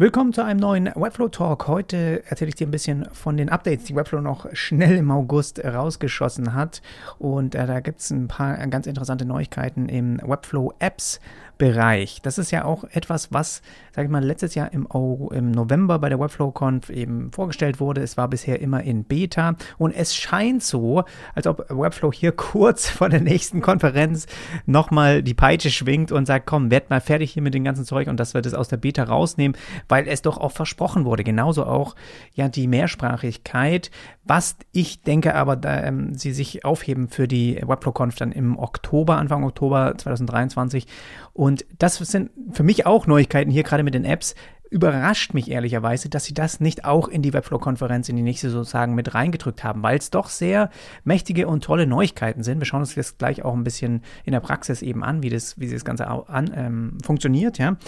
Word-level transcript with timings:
Willkommen 0.00 0.32
zu 0.32 0.42
einem 0.42 0.60
neuen 0.60 0.86
Webflow 0.94 1.28
Talk. 1.28 1.68
Heute 1.68 2.22
erzähle 2.26 2.48
ich 2.48 2.54
dir 2.54 2.66
ein 2.66 2.70
bisschen 2.70 3.06
von 3.12 3.36
den 3.36 3.50
Updates, 3.50 3.84
die 3.84 3.94
Webflow 3.94 4.22
noch 4.22 4.46
schnell 4.54 4.96
im 4.96 5.10
August 5.10 5.62
rausgeschossen 5.62 6.54
hat. 6.54 6.80
Und 7.18 7.54
äh, 7.54 7.66
da 7.66 7.80
gibt 7.80 8.00
es 8.00 8.10
ein 8.10 8.26
paar 8.26 8.56
ganz 8.68 8.86
interessante 8.86 9.26
Neuigkeiten 9.26 9.90
im 9.90 10.18
Webflow 10.24 10.72
Apps 10.78 11.20
Bereich. 11.60 12.22
Das 12.22 12.38
ist 12.38 12.50
ja 12.52 12.64
auch 12.64 12.84
etwas, 12.84 13.34
was, 13.34 13.60
sage 13.94 14.06
ich 14.06 14.10
mal, 14.10 14.24
letztes 14.24 14.54
Jahr 14.54 14.72
im, 14.72 14.88
im 15.30 15.50
November 15.50 15.98
bei 15.98 16.08
der 16.08 16.18
WebflowConf 16.18 16.88
eben 16.88 17.30
vorgestellt 17.32 17.80
wurde. 17.80 18.00
Es 18.00 18.16
war 18.16 18.28
bisher 18.28 18.62
immer 18.62 18.82
in 18.82 19.04
Beta 19.04 19.56
und 19.76 19.92
es 19.92 20.16
scheint 20.16 20.62
so, 20.62 21.04
als 21.34 21.46
ob 21.46 21.66
Webflow 21.68 22.12
hier 22.12 22.32
kurz 22.36 22.88
vor 22.88 23.10
der 23.10 23.20
nächsten 23.20 23.60
Konferenz 23.60 24.26
nochmal 24.64 25.22
die 25.22 25.34
Peitsche 25.34 25.70
schwingt 25.70 26.12
und 26.12 26.24
sagt, 26.24 26.46
komm, 26.46 26.70
werd 26.70 26.88
mal 26.88 27.02
fertig 27.02 27.32
hier 27.32 27.42
mit 27.42 27.52
dem 27.52 27.62
ganzen 27.62 27.84
Zeug 27.84 28.08
und 28.08 28.18
dass 28.18 28.32
wir 28.32 28.40
das 28.40 28.54
aus 28.54 28.68
der 28.68 28.78
Beta 28.78 29.04
rausnehmen, 29.04 29.54
weil 29.86 30.08
es 30.08 30.22
doch 30.22 30.38
auch 30.38 30.52
versprochen 30.52 31.04
wurde. 31.04 31.24
Genauso 31.24 31.66
auch 31.66 31.94
ja 32.32 32.48
die 32.48 32.68
Mehrsprachigkeit, 32.68 33.90
was 34.24 34.56
ich 34.72 35.02
denke 35.02 35.34
aber, 35.34 35.56
da 35.56 35.82
ähm, 35.82 36.14
sie 36.14 36.32
sich 36.32 36.64
aufheben 36.64 37.08
für 37.08 37.28
die 37.28 37.60
WebflowConf 37.62 38.14
dann 38.14 38.32
im 38.32 38.58
Oktober, 38.58 39.18
Anfang 39.18 39.44
Oktober 39.44 39.92
2023 39.98 40.86
und 41.34 41.49
das 41.78 41.96
sind 41.96 42.30
für 42.52 42.62
mich 42.62 42.86
auch 42.86 43.06
Neuigkeiten 43.06 43.50
hier, 43.50 43.62
gerade 43.62 43.82
mit 43.82 43.94
den 43.94 44.04
Apps. 44.04 44.34
Überrascht 44.72 45.34
mich 45.34 45.50
ehrlicherweise, 45.50 46.08
dass 46.08 46.26
sie 46.26 46.34
das 46.34 46.60
nicht 46.60 46.84
auch 46.84 47.08
in 47.08 47.22
die 47.22 47.32
Webflow-Konferenz, 47.32 48.08
in 48.08 48.14
die 48.14 48.22
nächste 48.22 48.50
sozusagen 48.50 48.94
mit 48.94 49.14
reingedrückt 49.14 49.64
haben, 49.64 49.82
weil 49.82 49.98
es 49.98 50.10
doch 50.10 50.28
sehr 50.28 50.70
mächtige 51.02 51.48
und 51.48 51.64
tolle 51.64 51.88
Neuigkeiten 51.88 52.44
sind. 52.44 52.60
Wir 52.60 52.66
schauen 52.66 52.82
uns 52.82 52.94
das 52.94 53.18
gleich 53.18 53.44
auch 53.44 53.54
ein 53.54 53.64
bisschen 53.64 54.02
in 54.24 54.30
der 54.30 54.38
Praxis 54.38 54.82
eben 54.82 55.02
an, 55.02 55.24
wie 55.24 55.28
das, 55.28 55.58
wie 55.58 55.68
das 55.68 55.84
Ganze 55.84 56.06
an, 56.06 56.52
ähm, 56.54 56.98
funktioniert, 57.02 57.58
ja. 57.58 57.78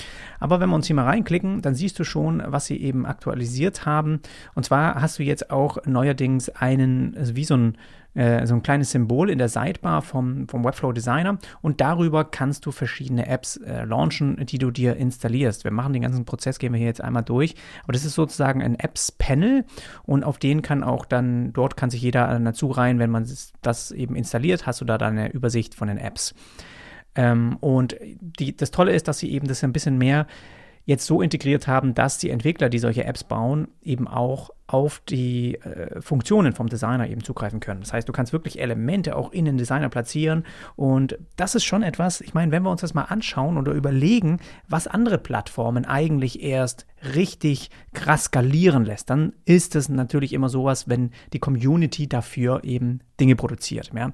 Aber 0.41 0.59
wenn 0.59 0.71
wir 0.71 0.75
uns 0.75 0.89
hier 0.89 0.97
mal 0.97 1.05
reinklicken, 1.05 1.63
dann 1.63 1.77
siehst 1.77 2.01
du 2.01 2.05
schon, 2.05 2.43
was 2.45 2.67
sie 2.67 2.83
eben 2.83 3.07
aktualisiert 3.07 3.87
haben. 3.87 4.19
Und 4.57 4.65
zwar 4.65 5.01
hast 5.01 5.21
du 5.21 5.23
jetzt 5.23 5.53
auch 5.53 5.79
neuerdings 5.87 6.49
einen, 6.49 7.17
also 7.17 7.37
wie 7.37 7.45
so 7.45 7.57
ein 7.57 7.79
äh, 8.15 8.47
so 8.47 8.55
ein 8.55 8.63
kleines 8.63 8.91
Symbol 8.91 9.31
in 9.31 9.39
der 9.39 9.49
Sidebar 9.49 10.03
vom, 10.03 10.49
vom 10.49 10.65
Webflow 10.65 10.93
Designer 10.93 11.39
und 11.61 11.81
darüber 11.81 12.25
kannst 12.25 12.67
du 12.67 12.71
verschiedene 12.71 13.27
Apps 13.27 13.57
äh, 13.57 13.85
launchen, 13.85 14.45
die 14.47 14.59
du 14.59 14.71
dir 14.71 14.97
installierst. 14.97 15.65
Wir 15.65 15.71
machen 15.71 15.93
den 15.93 16.03
ganzen 16.03 16.25
Prozess, 16.25 16.59
gehen 16.59 16.73
wir 16.73 16.79
hier 16.79 16.89
jetzt 16.89 17.03
einmal 17.03 17.23
durch. 17.23 17.55
Aber 17.85 17.93
das 17.93 18.05
ist 18.05 18.15
sozusagen 18.15 18.63
ein 18.63 18.79
Apps-Panel 18.79 19.65
und 20.05 20.25
auf 20.25 20.39
den 20.39 20.63
kann 20.63 20.85
auch 20.85 21.07
dann, 21.07 21.53
dort 21.53 21.77
kann 21.77 21.91
sich 21.91 22.03
jeder 22.03 22.39
dazu 22.41 22.71
rein, 22.71 22.99
wenn 22.99 23.11
man 23.11 23.27
das 23.63 23.91
eben 23.93 24.17
installiert, 24.17 24.67
hast 24.67 24.81
du 24.81 24.85
da 24.85 24.99
dann 24.99 25.19
eine 25.19 25.33
Übersicht 25.33 25.75
von 25.75 25.89
den 25.89 25.99
Apps. 25.99 26.35
Ähm, 27.15 27.57
und 27.61 27.97
die, 28.01 28.57
das 28.57 28.71
Tolle 28.71 28.93
ist, 28.93 29.09
dass 29.09 29.19
sie 29.19 29.31
eben 29.33 29.47
das 29.47 29.63
ein 29.65 29.73
bisschen 29.73 29.99
mehr 29.99 30.27
jetzt 30.85 31.07
so 31.07 31.23
integriert 31.23 31.69
haben, 31.69 31.95
dass 31.95 32.19
die 32.19 32.31
Entwickler, 32.31 32.69
die 32.69 32.79
solche 32.79 33.05
Apps 33.05 33.25
bauen, 33.25 33.69
eben 33.83 34.09
auch 34.09 34.51
auf 34.67 35.03
die 35.07 35.57
äh, 35.57 36.01
Funktionen 36.01 36.55
vom 36.55 36.69
Designer 36.69 37.09
eben 37.09 37.23
zugreifen 37.23 37.61
können. 37.61 37.81
Das 37.81 37.93
heißt, 37.93 38.09
du 38.09 38.13
kannst 38.13 38.33
wirklich 38.33 38.59
Elemente 38.59 39.17
auch 39.17 39.31
in 39.31 39.45
den 39.45 39.59
Designer 39.59 39.91
platzieren 39.91 40.45
und 40.77 41.19
das 41.37 41.55
ist 41.55 41.65
schon 41.65 41.83
etwas, 41.83 42.21
ich 42.21 42.33
meine, 42.33 42.53
wenn 42.53 42.63
wir 42.63 42.71
uns 42.71 42.81
das 42.81 42.95
mal 42.95 43.03
anschauen 43.03 43.59
oder 43.59 43.73
überlegen, 43.73 44.39
was 44.69 44.87
andere 44.87 45.19
Plattformen 45.19 45.85
eigentlich 45.85 46.43
erst 46.43 46.87
richtig 47.15 47.71
krass 47.93 48.25
skalieren 48.25 48.85
lässt, 48.85 49.11
dann 49.11 49.35
ist 49.45 49.77
es 49.77 49.89
natürlich 49.89 50.33
immer 50.33 50.49
sowas, 50.49 50.89
wenn 50.89 51.11
die 51.33 51.39
Community 51.39 52.09
dafür 52.09 52.65
eben 52.65 53.01
Dinge 53.21 53.37
produziert. 53.37 53.91
Ja? 53.95 54.13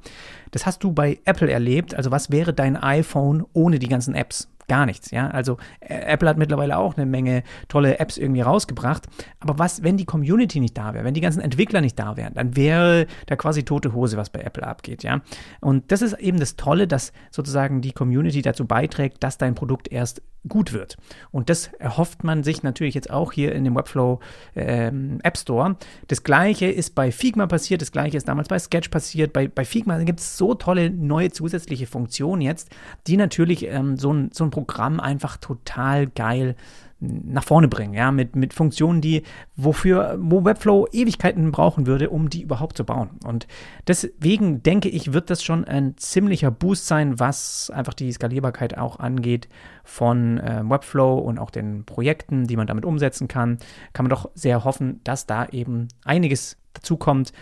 Das 0.50 0.66
hast 0.66 0.82
du 0.82 0.92
bei 0.92 1.20
Apple 1.24 1.50
erlebt, 1.50 1.94
also 1.94 2.10
was 2.10 2.30
wäre 2.30 2.52
dein 2.52 2.76
iPhone 2.76 3.44
ohne 3.52 3.78
die 3.78 3.88
ganzen 3.88 4.14
Apps? 4.14 4.48
Gar 4.68 4.86
nichts, 4.86 5.10
ja. 5.10 5.28
Also 5.28 5.56
Apple 5.80 6.28
hat 6.28 6.38
mittlerweile 6.38 6.78
auch 6.78 6.96
eine 6.96 7.06
Menge 7.06 7.42
tolle 7.68 7.98
Apps 7.98 8.18
irgendwie 8.18 8.42
rausgebracht. 8.42 9.06
Aber 9.40 9.58
was, 9.58 9.82
wenn 9.82 9.96
die 9.96 10.04
Community 10.04 10.60
nicht 10.60 10.76
da 10.76 10.94
wäre, 10.94 11.04
wenn 11.04 11.14
die 11.14 11.20
ganzen 11.20 11.40
Entwickler 11.40 11.80
nicht 11.80 11.98
da 11.98 12.16
wären, 12.16 12.34
dann 12.34 12.56
wäre 12.56 13.06
da 13.26 13.36
quasi 13.36 13.64
tote 13.64 13.92
Hose, 13.92 14.16
was 14.16 14.30
bei 14.30 14.40
Apple 14.40 14.66
abgeht, 14.66 15.02
ja. 15.02 15.20
Und 15.60 15.90
das 15.90 16.02
ist 16.02 16.14
eben 16.14 16.38
das 16.38 16.56
Tolle, 16.56 16.86
dass 16.86 17.12
sozusagen 17.30 17.80
die 17.80 17.92
Community 17.92 18.42
dazu 18.42 18.66
beiträgt, 18.66 19.24
dass 19.24 19.38
dein 19.38 19.54
Produkt 19.54 19.90
erst 19.90 20.22
gut 20.46 20.72
wird. 20.72 20.96
Und 21.30 21.50
das 21.50 21.68
erhofft 21.78 22.24
man 22.24 22.42
sich 22.42 22.62
natürlich 22.62 22.94
jetzt 22.94 23.10
auch 23.10 23.32
hier 23.32 23.54
in 23.54 23.64
dem 23.64 23.74
Webflow 23.74 24.20
ähm, 24.54 25.18
App 25.22 25.36
Store. 25.36 25.76
Das 26.06 26.22
gleiche 26.22 26.66
ist 26.66 26.94
bei 26.94 27.10
Figma 27.10 27.46
passiert, 27.46 27.82
das 27.82 27.92
gleiche 27.92 28.16
ist 28.16 28.28
damals 28.28 28.48
bei 28.48 28.58
Sketch 28.58 28.88
passiert. 28.88 29.32
Bei, 29.32 29.48
bei 29.48 29.64
Figma 29.64 29.98
gibt 30.04 30.20
es 30.20 30.38
so 30.38 30.54
tolle 30.54 30.90
neue 30.90 31.30
zusätzliche 31.30 31.86
Funktionen 31.86 32.40
jetzt, 32.42 32.70
die 33.06 33.16
natürlich 33.16 33.66
ähm, 33.66 33.96
so, 33.96 34.12
ein, 34.12 34.30
so 34.32 34.44
ein 34.44 34.50
Programm 34.58 35.00
einfach 35.00 35.36
total 35.36 36.06
geil 36.06 36.56
nach 37.00 37.44
vorne 37.44 37.68
bringen, 37.68 37.94
ja, 37.94 38.10
mit, 38.10 38.34
mit 38.34 38.52
Funktionen, 38.52 39.00
die, 39.00 39.22
wofür, 39.54 40.18
wo 40.20 40.44
Webflow 40.44 40.88
Ewigkeiten 40.90 41.52
brauchen 41.52 41.86
würde, 41.86 42.10
um 42.10 42.28
die 42.28 42.42
überhaupt 42.42 42.76
zu 42.76 42.84
bauen. 42.84 43.10
Und 43.24 43.46
deswegen 43.86 44.64
denke 44.64 44.88
ich, 44.88 45.12
wird 45.12 45.30
das 45.30 45.44
schon 45.44 45.64
ein 45.64 45.96
ziemlicher 45.96 46.50
Boost 46.50 46.88
sein, 46.88 47.20
was 47.20 47.70
einfach 47.70 47.94
die 47.94 48.10
Skalierbarkeit 48.10 48.76
auch 48.76 48.98
angeht 48.98 49.48
von 49.84 50.38
äh, 50.38 50.62
Webflow 50.64 51.18
und 51.18 51.38
auch 51.38 51.50
den 51.50 51.84
Projekten, 51.84 52.48
die 52.48 52.56
man 52.56 52.66
damit 52.66 52.84
umsetzen 52.84 53.28
kann. 53.28 53.58
Kann 53.92 54.04
man 54.04 54.10
doch 54.10 54.30
sehr 54.34 54.64
hoffen, 54.64 55.00
dass 55.04 55.26
da 55.26 55.46
eben 55.46 55.86
einiges 56.04 56.56
dazukommt, 56.72 57.32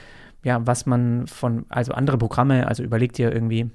ja, 0.44 0.66
was 0.66 0.84
man 0.84 1.26
von, 1.28 1.64
also 1.70 1.92
andere 1.92 2.18
Programme, 2.18 2.68
also 2.68 2.82
überlegt 2.82 3.18
ihr 3.18 3.32
irgendwie, 3.32 3.70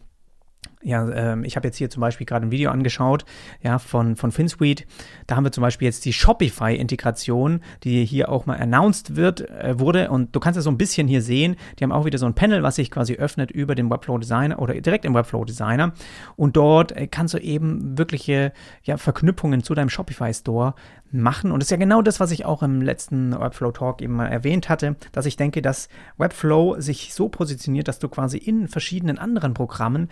ja, 0.84 1.08
ähm, 1.10 1.44
ich 1.44 1.56
habe 1.56 1.68
jetzt 1.68 1.78
hier 1.78 1.90
zum 1.90 2.02
Beispiel 2.02 2.26
gerade 2.26 2.46
ein 2.46 2.52
Video 2.52 2.72
angeschaut, 2.72 3.26
ja, 3.62 3.80
von, 3.80 4.16
von 4.16 4.32
FinSuite. 4.32 4.86
Da 5.28 5.36
haben 5.36 5.44
wir 5.44 5.52
zum 5.52 5.62
Beispiel 5.62 5.86
jetzt 5.86 6.06
die 6.06 6.14
Shopify-Integration, 6.14 7.62
die 7.84 8.06
hier 8.06 8.30
auch 8.30 8.46
mal 8.46 8.58
announced 8.60 9.16
wird, 9.16 9.50
äh, 9.50 9.80
wurde. 9.80 10.10
Und 10.10 10.36
du 10.36 10.40
kannst 10.40 10.58
es 10.58 10.64
so 10.64 10.72
ein 10.72 10.78
bisschen 10.78 11.08
hier 11.08 11.22
sehen. 11.22 11.56
Die 11.80 11.84
haben 11.84 11.92
auch 11.92 12.06
wieder 12.06 12.18
so 12.18 12.26
ein 12.26 12.34
Panel, 12.34 12.64
was 12.64 12.76
sich 12.76 12.92
quasi 12.92 13.16
öffnet 13.16 13.52
über 13.52 13.76
den 13.76 13.90
Webflow 13.90 14.18
Designer 14.18 14.60
oder 14.60 14.80
direkt 14.80 15.06
im 15.06 15.14
Webflow 15.14 15.46
Designer. 15.46 15.94
Und 16.36 16.58
dort 16.58 16.92
äh, 16.92 17.08
kannst 17.08 17.34
du 17.34 17.38
eben 17.38 17.98
wirkliche 17.98 18.54
ja, 18.84 18.98
Verknüpfungen 18.98 19.64
zu 19.64 19.76
deinem 19.76 19.90
Shopify 19.90 20.34
Store 20.34 20.76
machen. 21.12 21.52
Und 21.52 21.60
das 21.62 21.68
ist 21.68 21.72
ja 21.72 21.78
genau 21.78 22.02
das, 22.02 22.20
was 22.20 22.32
ich 22.32 22.46
auch 22.46 22.64
im 22.64 22.82
letzten 22.82 23.38
Webflow 23.38 23.72
Talk 23.72 24.02
eben 24.02 24.14
mal 24.14 24.28
erwähnt 24.28 24.70
hatte, 24.70 24.96
dass 25.12 25.26
ich 25.26 25.36
denke, 25.36 25.62
dass 25.62 25.90
Webflow 26.18 26.80
sich 26.80 27.14
so 27.14 27.30
positioniert, 27.30 27.88
dass 27.88 28.00
du 28.00 28.10
quasi 28.10 28.38
in 28.38 28.68
verschiedenen 28.68 29.18
anderen 29.18 29.54
Programmen 29.54 30.10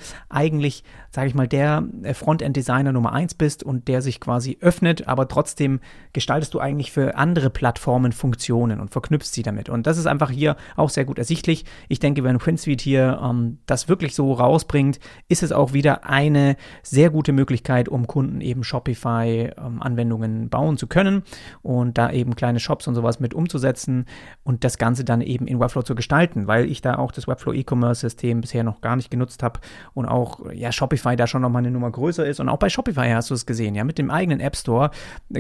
eigentlich, 0.59 0.84
sage 1.09 1.28
ich 1.28 1.36
mal, 1.36 1.47
der 1.47 1.88
äh, 2.03 2.14
Frontend-Designer 2.14 2.92
Nummer 2.92 3.14
eins 3.14 3.34
bist 3.34 3.64
und 3.64 3.88
der 3.88 4.02
sich 4.02 4.20
quasi 4.20 4.58
öffnet, 4.59 5.08
aber 5.08 5.28
trotzdem 5.30 5.80
gestaltest 6.12 6.53
du 6.53 6.59
eigentlich 6.59 6.92
für 6.92 7.16
andere 7.16 7.50
Plattformen 7.50 8.12
Funktionen 8.12 8.81
und 8.81 8.92
verknüpfst 8.92 9.31
sie 9.31 9.42
damit. 9.42 9.70
Und 9.70 9.88
das 9.88 9.97
ist 9.97 10.06
einfach 10.06 10.30
hier 10.30 10.58
auch 10.75 10.90
sehr 10.90 11.06
gut 11.06 11.18
ersichtlich. 11.18 11.64
Ich 11.88 12.00
denke, 12.00 12.24
wenn 12.25 12.38
PrintSuite 12.40 12.84
hier 12.84 13.22
ähm, 13.24 13.59
das 13.68 13.88
wirklich 13.88 14.14
so 14.16 14.34
rausbringt, 14.34 15.00
ist 15.30 15.44
es 15.44 15.53
auch 15.53 15.72
wieder 15.72 16.03
eine 16.03 16.58
sehr 16.84 17.09
gute 17.09 17.31
Möglichkeit, 17.31 17.88
um 17.88 18.06
Kunden 18.06 18.41
eben 18.41 18.66
Shopify-Anwendungen 18.66 20.44
ähm, 20.44 20.50
bauen 20.50 20.78
zu 20.78 20.88
können 20.88 21.24
und 21.62 21.97
da 21.97 22.12
eben 22.12 22.36
kleine 22.36 22.59
Shops 22.59 22.88
und 22.88 22.96
sowas 22.96 23.22
mit 23.22 23.34
umzusetzen 23.34 24.06
und 24.44 24.66
das 24.66 24.78
Ganze 24.78 25.06
dann 25.06 25.22
eben 25.22 25.47
in 25.47 25.59
Webflow 25.59 25.84
zu 25.84 25.96
gestalten, 25.96 26.47
weil 26.47 26.66
ich 26.66 26.81
da 26.81 26.97
auch 26.97 27.14
das 27.14 27.28
Webflow 27.28 27.53
E-Commerce 27.53 28.02
System 28.02 28.41
bisher 28.41 28.66
noch 28.66 28.81
gar 28.81 28.97
nicht 28.97 29.09
genutzt 29.09 29.41
habe 29.41 29.62
und 29.94 30.06
auch 30.06 30.49
ja 30.54 30.72
Shopify 30.72 31.16
da 31.16 31.28
schon 31.28 31.42
nochmal 31.42 31.62
eine 31.62 31.72
Nummer 31.72 31.92
größer 31.92 32.26
ist. 32.26 32.40
Und 32.40 32.50
auch 32.50 32.58
bei 32.58 32.70
Shopify 32.70 33.10
hast 33.10 33.30
du 33.30 33.36
es 33.36 33.46
gesehen, 33.46 33.76
ja, 33.76 33.84
mit 33.84 33.98
dem 33.98 34.10
eigenen 34.10 34.40
App 34.40 34.56
Store 34.56 34.90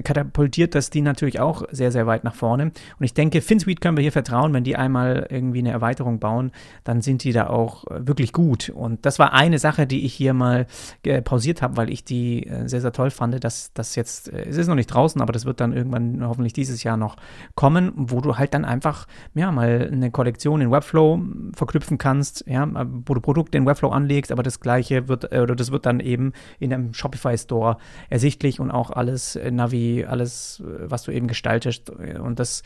katapultiert 0.03 0.75
das 0.75 0.89
die 0.89 1.01
natürlich 1.01 1.39
auch 1.39 1.63
sehr, 1.71 1.91
sehr 1.91 2.05
weit 2.05 2.23
nach 2.23 2.35
vorne. 2.35 2.65
Und 2.65 3.03
ich 3.03 3.13
denke, 3.15 3.41
FinSuite 3.41 3.79
können 3.79 3.97
wir 3.97 4.03
hier 4.03 4.11
vertrauen, 4.11 4.53
wenn 4.53 4.63
die 4.63 4.75
einmal 4.75 5.27
irgendwie 5.29 5.59
eine 5.59 5.71
Erweiterung 5.71 6.19
bauen, 6.19 6.51
dann 6.83 7.01
sind 7.01 7.23
die 7.23 7.31
da 7.31 7.47
auch 7.47 7.85
wirklich 7.89 8.33
gut. 8.33 8.69
Und 8.69 9.05
das 9.05 9.17
war 9.17 9.33
eine 9.33 9.57
Sache, 9.57 9.87
die 9.87 10.05
ich 10.05 10.13
hier 10.13 10.33
mal 10.33 10.67
äh, 11.03 11.23
pausiert 11.23 11.61
habe, 11.63 11.77
weil 11.77 11.89
ich 11.89 12.03
die 12.03 12.45
äh, 12.45 12.67
sehr, 12.67 12.81
sehr 12.81 12.91
toll 12.91 13.09
fand, 13.09 13.43
dass 13.43 13.73
das 13.73 13.95
jetzt, 13.95 14.31
äh, 14.31 14.45
es 14.47 14.57
ist 14.57 14.67
noch 14.67 14.75
nicht 14.75 14.87
draußen, 14.87 15.21
aber 15.21 15.33
das 15.33 15.39
das 15.39 15.45
wird 15.45 15.61
dann 15.61 15.71
irgendwann 15.71 16.27
hoffentlich 16.27 16.51
dieses 16.51 16.83
Jahr 16.83 16.97
noch 16.97 17.15
kommen, 17.55 17.93
wo 17.95 18.19
du 18.19 18.37
halt 18.37 18.53
dann 18.53 18.65
einfach, 18.65 19.07
ja, 19.35 19.53
mal 19.53 19.89
eine 19.89 20.11
Kollektion 20.11 20.59
in 20.59 20.69
Webflow 20.69 21.21
verknüpfen 21.53 21.97
kannst, 21.97 22.43
ja, 22.45 22.67
wo 23.05 23.13
du 23.13 23.21
Produkte 23.21 23.57
in 23.57 23.65
Webflow 23.65 23.89
anlegst, 23.89 24.33
aber 24.33 24.43
das 24.43 24.59
gleiche 24.59 24.98
wird, 25.07 25.31
äh, 25.31 25.39
oder 25.39 25.55
das 25.55 25.71
wird 25.71 25.85
dann 25.85 25.99
eben 25.99 26.33
in 26.59 26.73
einem 26.73 26.93
Shopify 26.93 27.37
Store 27.37 27.77
ersichtlich 28.09 28.59
und 28.59 28.71
auch 28.71 28.91
alles 28.91 29.35
äh, 29.35 29.51
Navi, 29.51 30.05
alles, 30.07 30.61
äh, 30.61 30.89
was 30.89 31.03
du 31.03 31.11
eben 31.11 31.27
gestaltest 31.27 31.89
und 31.89 32.39
das 32.39 32.63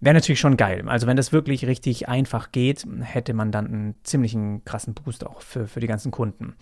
Wäre 0.00 0.14
natürlich 0.14 0.40
schon 0.40 0.58
geil. 0.58 0.84
Also 0.86 1.06
wenn 1.06 1.16
das 1.16 1.32
wirklich 1.32 1.66
richtig 1.66 2.10
einfach 2.10 2.52
geht, 2.52 2.86
hätte 3.00 3.32
man 3.32 3.50
dann 3.52 3.66
einen 3.66 3.94
ziemlichen 4.02 4.62
krassen 4.64 4.92
Boost 4.92 5.24
auch 5.24 5.40
für, 5.40 5.66
für 5.66 5.80
die 5.80 5.86
ganzen 5.86 6.10
Kunden. 6.10 6.56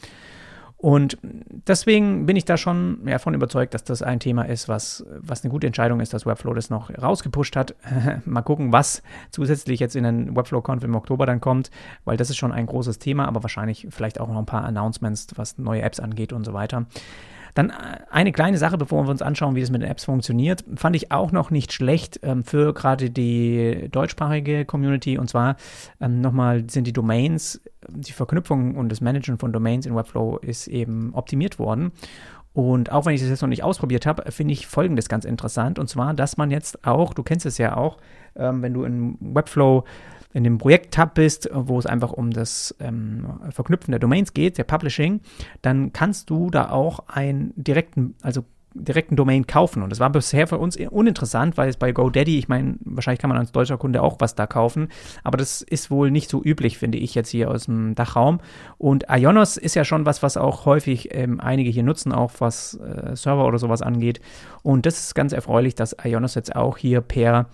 Und 0.83 1.17
deswegen 1.23 2.27
bin 2.27 2.35
ich 2.35 2.45
da 2.45 2.57
schon 2.57 3.07
ja, 3.07 3.21
von 3.21 3.35
überzeugt, 3.35 3.73
dass 3.73 3.85
das 3.85 4.03
ein 4.03 4.19
Thema 4.19 4.43
ist, 4.43 4.69
was, 4.69 5.07
was 5.21 5.45
eine 5.45 5.53
gute 5.53 5.69
Entscheidung 5.69 6.01
ist, 6.01 6.13
dass 6.13 6.27
Webflow 6.27 6.55
das 6.55 6.71
noch 6.71 6.91
rausgepusht 6.91 7.55
hat. 7.55 7.77
Mal 8.25 8.43
gucken, 8.43 8.73
was 8.73 9.01
zusätzlich 9.31 9.79
jetzt 9.79 9.95
in 9.95 10.03
den 10.03 10.35
Webflow-Conf 10.35 10.83
im 10.83 10.97
Oktober 10.97 11.25
dann 11.25 11.41
kommt, 11.41 11.71
weil 12.05 12.17
das 12.17 12.31
ist 12.31 12.37
schon 12.37 12.51
ein 12.51 12.67
großes 12.67 12.99
Thema, 12.99 13.29
aber 13.29 13.45
wahrscheinlich 13.45 13.87
vielleicht 13.91 14.19
auch 14.19 14.27
noch 14.27 14.39
ein 14.39 14.45
paar 14.45 14.65
Announcements, 14.65 15.29
was 15.37 15.57
neue 15.57 15.83
Apps 15.83 16.01
angeht 16.01 16.33
und 16.33 16.43
so 16.43 16.53
weiter. 16.53 16.85
Dann 17.55 17.71
äh, 17.71 17.73
eine 18.11 18.33
kleine 18.33 18.59
Sache, 18.59 18.79
bevor 18.79 19.05
wir 19.05 19.11
uns 19.11 19.23
anschauen, 19.23 19.55
wie 19.55 19.61
das 19.61 19.71
mit 19.71 19.83
den 19.83 19.91
Apps 19.91 20.05
funktioniert, 20.05 20.65
fand 20.77 20.97
ich 20.97 21.13
auch 21.13 21.33
noch 21.33 21.51
nicht 21.51 21.73
schlecht 21.73 22.21
ähm, 22.23 22.45
für 22.45 22.73
gerade 22.73 23.11
die 23.11 23.89
deutschsprachige 23.91 24.65
Community. 24.65 25.19
Und 25.19 25.29
zwar 25.29 25.57
ähm, 26.01 26.21
nochmal 26.21 26.69
sind 26.69 26.87
die 26.87 26.93
Domains, 26.93 27.61
die 27.89 28.13
Verknüpfung 28.13 28.77
und 28.77 28.89
das 28.89 29.01
Managen 29.01 29.39
von 29.39 29.53
Domains 29.53 29.87
in 29.87 29.95
Webflow 29.95 30.39
ist 30.39 30.69
eben 30.69 31.15
optimiert 31.15 31.59
worden. 31.59 31.93
Und 32.55 32.93
auch 32.93 33.07
wenn 33.07 33.15
ich 33.15 33.21
das 33.21 33.31
jetzt 33.31 33.41
noch 33.41 33.49
nicht 33.49 33.63
ausprobiert 33.63 34.05
habe, 34.05 34.31
finde 34.31 34.53
ich 34.53 34.67
folgendes 34.67 35.09
ganz 35.09 35.25
interessant. 35.25 35.79
Und 35.79 35.89
zwar, 35.89 36.13
dass 36.15 36.37
man 36.37 36.51
jetzt 36.51 36.87
auch, 36.87 37.15
du 37.15 37.23
kennst 37.23 37.47
es 37.47 37.59
ja 37.59 37.77
auch, 37.77 37.99
ähm, 38.37 38.63
wenn 38.63 38.75
du 38.75 38.85
in 38.85 39.17
Webflow 39.21 39.85
in 40.35 40.45
dem 40.45 40.59
Projekt-Tab 40.59 41.15
bist, 41.15 41.49
wo 41.53 41.79
es 41.79 41.87
einfach 41.87 42.13
um 42.13 42.31
das 42.31 42.75
ähm, 42.81 43.41
Verknüpfen 43.51 43.93
der 43.93 44.01
Domains 44.01 44.33
geht, 44.33 44.59
der 44.59 44.65
Publishing, 44.65 45.21
dann 45.61 45.93
kannst 45.93 46.31
du 46.31 46.51
da 46.51 46.71
auch 46.71 47.09
einen 47.09 47.53
direkten, 47.57 48.15
also 48.23 48.45
direkten 48.75 49.17
Domain 49.17 49.47
kaufen. 49.47 49.83
Und 49.83 49.91
das 49.91 50.01
war 50.01 50.11
bisher 50.11 50.47
für 50.47 50.59
uns 50.59 50.77
uninteressant, 50.77 51.57
weil 51.57 51.69
es 51.69 51.77
bei 51.77 51.93
GoDaddy, 51.93 52.39
ich 52.39 52.49
meine, 52.49 52.77
wahrscheinlich 52.85 53.21
kann 53.21 53.29
man 53.29 53.39
als 53.39 53.53
deutscher 53.53 53.79
Kunde 53.79 54.03
auch 54.03 54.17
was 54.19 54.35
da 54.35 54.47
kaufen, 54.47 54.89
aber 55.25 55.39
das 55.39 55.63
ist 55.63 55.91
wohl 55.91 56.11
nicht 56.11 56.31
so 56.31 56.43
üblich, 56.43 56.79
finde 56.79 56.99
ich 56.99 57.15
jetzt 57.15 57.31
hier 57.31 57.51
aus 57.51 57.67
dem 57.67 57.95
Dachraum. 57.95 58.41
Und 58.79 59.07
Ionos 59.11 59.57
ist 59.57 59.75
ja 59.75 59.85
schon 59.85 60.07
was, 60.07 60.23
was 60.23 60.37
auch 60.37 60.67
häufig 60.67 61.15
ähm, 61.15 61.41
einige 61.41 61.71
hier 61.71 61.83
nutzen, 61.83 62.13
auch 62.13 62.33
was 62.39 62.75
äh, 62.75 63.17
Server 63.17 63.47
oder 63.47 63.59
sowas 63.59 63.83
angeht. 63.83 64.21
Und 64.63 64.87
das 64.87 64.99
ist 64.99 65.15
ganz 65.15 65.33
erfreulich, 65.33 65.75
dass 65.75 65.97
Ionos 66.03 66.35
jetzt 66.35 66.55
auch 66.55 66.77
hier 66.77 67.01
per 67.01 67.47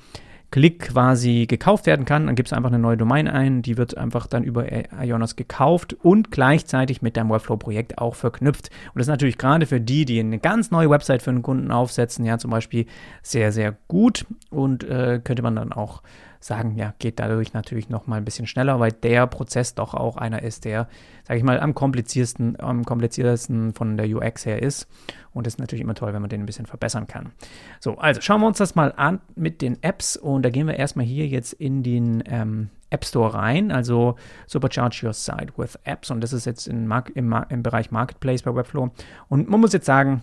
Klick 0.50 0.80
quasi 0.80 1.46
gekauft 1.46 1.86
werden 1.86 2.04
kann. 2.04 2.26
Dann 2.26 2.34
gibst 2.34 2.52
du 2.52 2.56
einfach 2.56 2.70
eine 2.70 2.78
neue 2.78 2.96
Domain 2.96 3.28
ein, 3.28 3.62
die 3.62 3.76
wird 3.76 3.96
einfach 3.96 4.26
dann 4.26 4.44
über 4.44 4.66
Ionos 4.98 5.36
gekauft 5.36 5.96
und 6.02 6.30
gleichzeitig 6.30 7.02
mit 7.02 7.16
deinem 7.16 7.30
Webflow-Projekt 7.30 7.98
auch 7.98 8.14
verknüpft. 8.14 8.70
Und 8.86 8.98
das 8.98 9.06
ist 9.06 9.10
natürlich 9.10 9.38
gerade 9.38 9.66
für 9.66 9.80
die, 9.80 10.04
die 10.04 10.20
eine 10.20 10.38
ganz 10.38 10.70
neue 10.70 10.88
Website 10.90 11.22
für 11.22 11.30
einen 11.30 11.42
Kunden 11.42 11.70
aufsetzen, 11.70 12.24
ja 12.24 12.38
zum 12.38 12.50
Beispiel 12.50 12.86
sehr, 13.22 13.52
sehr 13.52 13.76
gut 13.88 14.24
und 14.50 14.84
äh, 14.84 15.20
könnte 15.22 15.42
man 15.42 15.56
dann 15.56 15.72
auch 15.72 16.02
sagen, 16.40 16.76
ja, 16.76 16.94
geht 16.98 17.18
dadurch 17.18 17.52
natürlich 17.52 17.88
noch 17.88 18.06
mal 18.06 18.16
ein 18.16 18.24
bisschen 18.24 18.46
schneller, 18.46 18.78
weil 18.80 18.92
der 18.92 19.26
Prozess 19.26 19.74
doch 19.74 19.94
auch 19.94 20.16
einer 20.16 20.42
ist, 20.42 20.64
der, 20.64 20.88
sage 21.26 21.38
ich 21.38 21.44
mal, 21.44 21.58
am 21.60 21.74
kompliziertesten, 21.74 22.60
am 22.60 22.84
kompliziertesten 22.84 23.74
von 23.74 23.96
der 23.96 24.06
UX 24.08 24.46
her 24.46 24.62
ist. 24.62 24.88
Und 25.32 25.46
das 25.46 25.54
ist 25.54 25.58
natürlich 25.58 25.82
immer 25.82 25.94
toll, 25.94 26.12
wenn 26.12 26.20
man 26.20 26.30
den 26.30 26.42
ein 26.42 26.46
bisschen 26.46 26.66
verbessern 26.66 27.06
kann. 27.06 27.32
So, 27.80 27.98
also 27.98 28.20
schauen 28.20 28.40
wir 28.40 28.46
uns 28.46 28.58
das 28.58 28.74
mal 28.74 28.92
an 28.96 29.20
mit 29.34 29.62
den 29.62 29.82
Apps 29.82 30.16
und 30.16 30.42
da 30.42 30.50
gehen 30.50 30.66
wir 30.66 30.76
erstmal 30.76 31.06
hier 31.06 31.26
jetzt 31.26 31.52
in 31.52 31.82
den 31.82 32.22
ähm, 32.26 32.70
App 32.90 33.04
Store 33.04 33.34
rein, 33.34 33.70
also 33.70 34.16
Supercharge 34.46 35.06
Your 35.06 35.12
Site 35.12 35.52
with 35.56 35.78
Apps 35.84 36.10
und 36.10 36.20
das 36.20 36.32
ist 36.32 36.46
jetzt 36.46 36.66
im, 36.66 36.92
im 37.14 37.62
Bereich 37.62 37.90
Marketplace 37.90 38.42
bei 38.42 38.54
Webflow. 38.54 38.90
Und 39.28 39.48
man 39.48 39.60
muss 39.60 39.72
jetzt 39.72 39.86
sagen, 39.86 40.22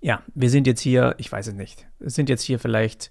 ja, 0.00 0.22
wir 0.34 0.50
sind 0.50 0.66
jetzt 0.66 0.80
hier, 0.80 1.14
ich 1.18 1.30
weiß 1.30 1.48
es 1.48 1.54
nicht, 1.54 1.86
es 2.00 2.14
sind 2.14 2.28
jetzt 2.28 2.42
hier 2.42 2.58
vielleicht 2.58 3.10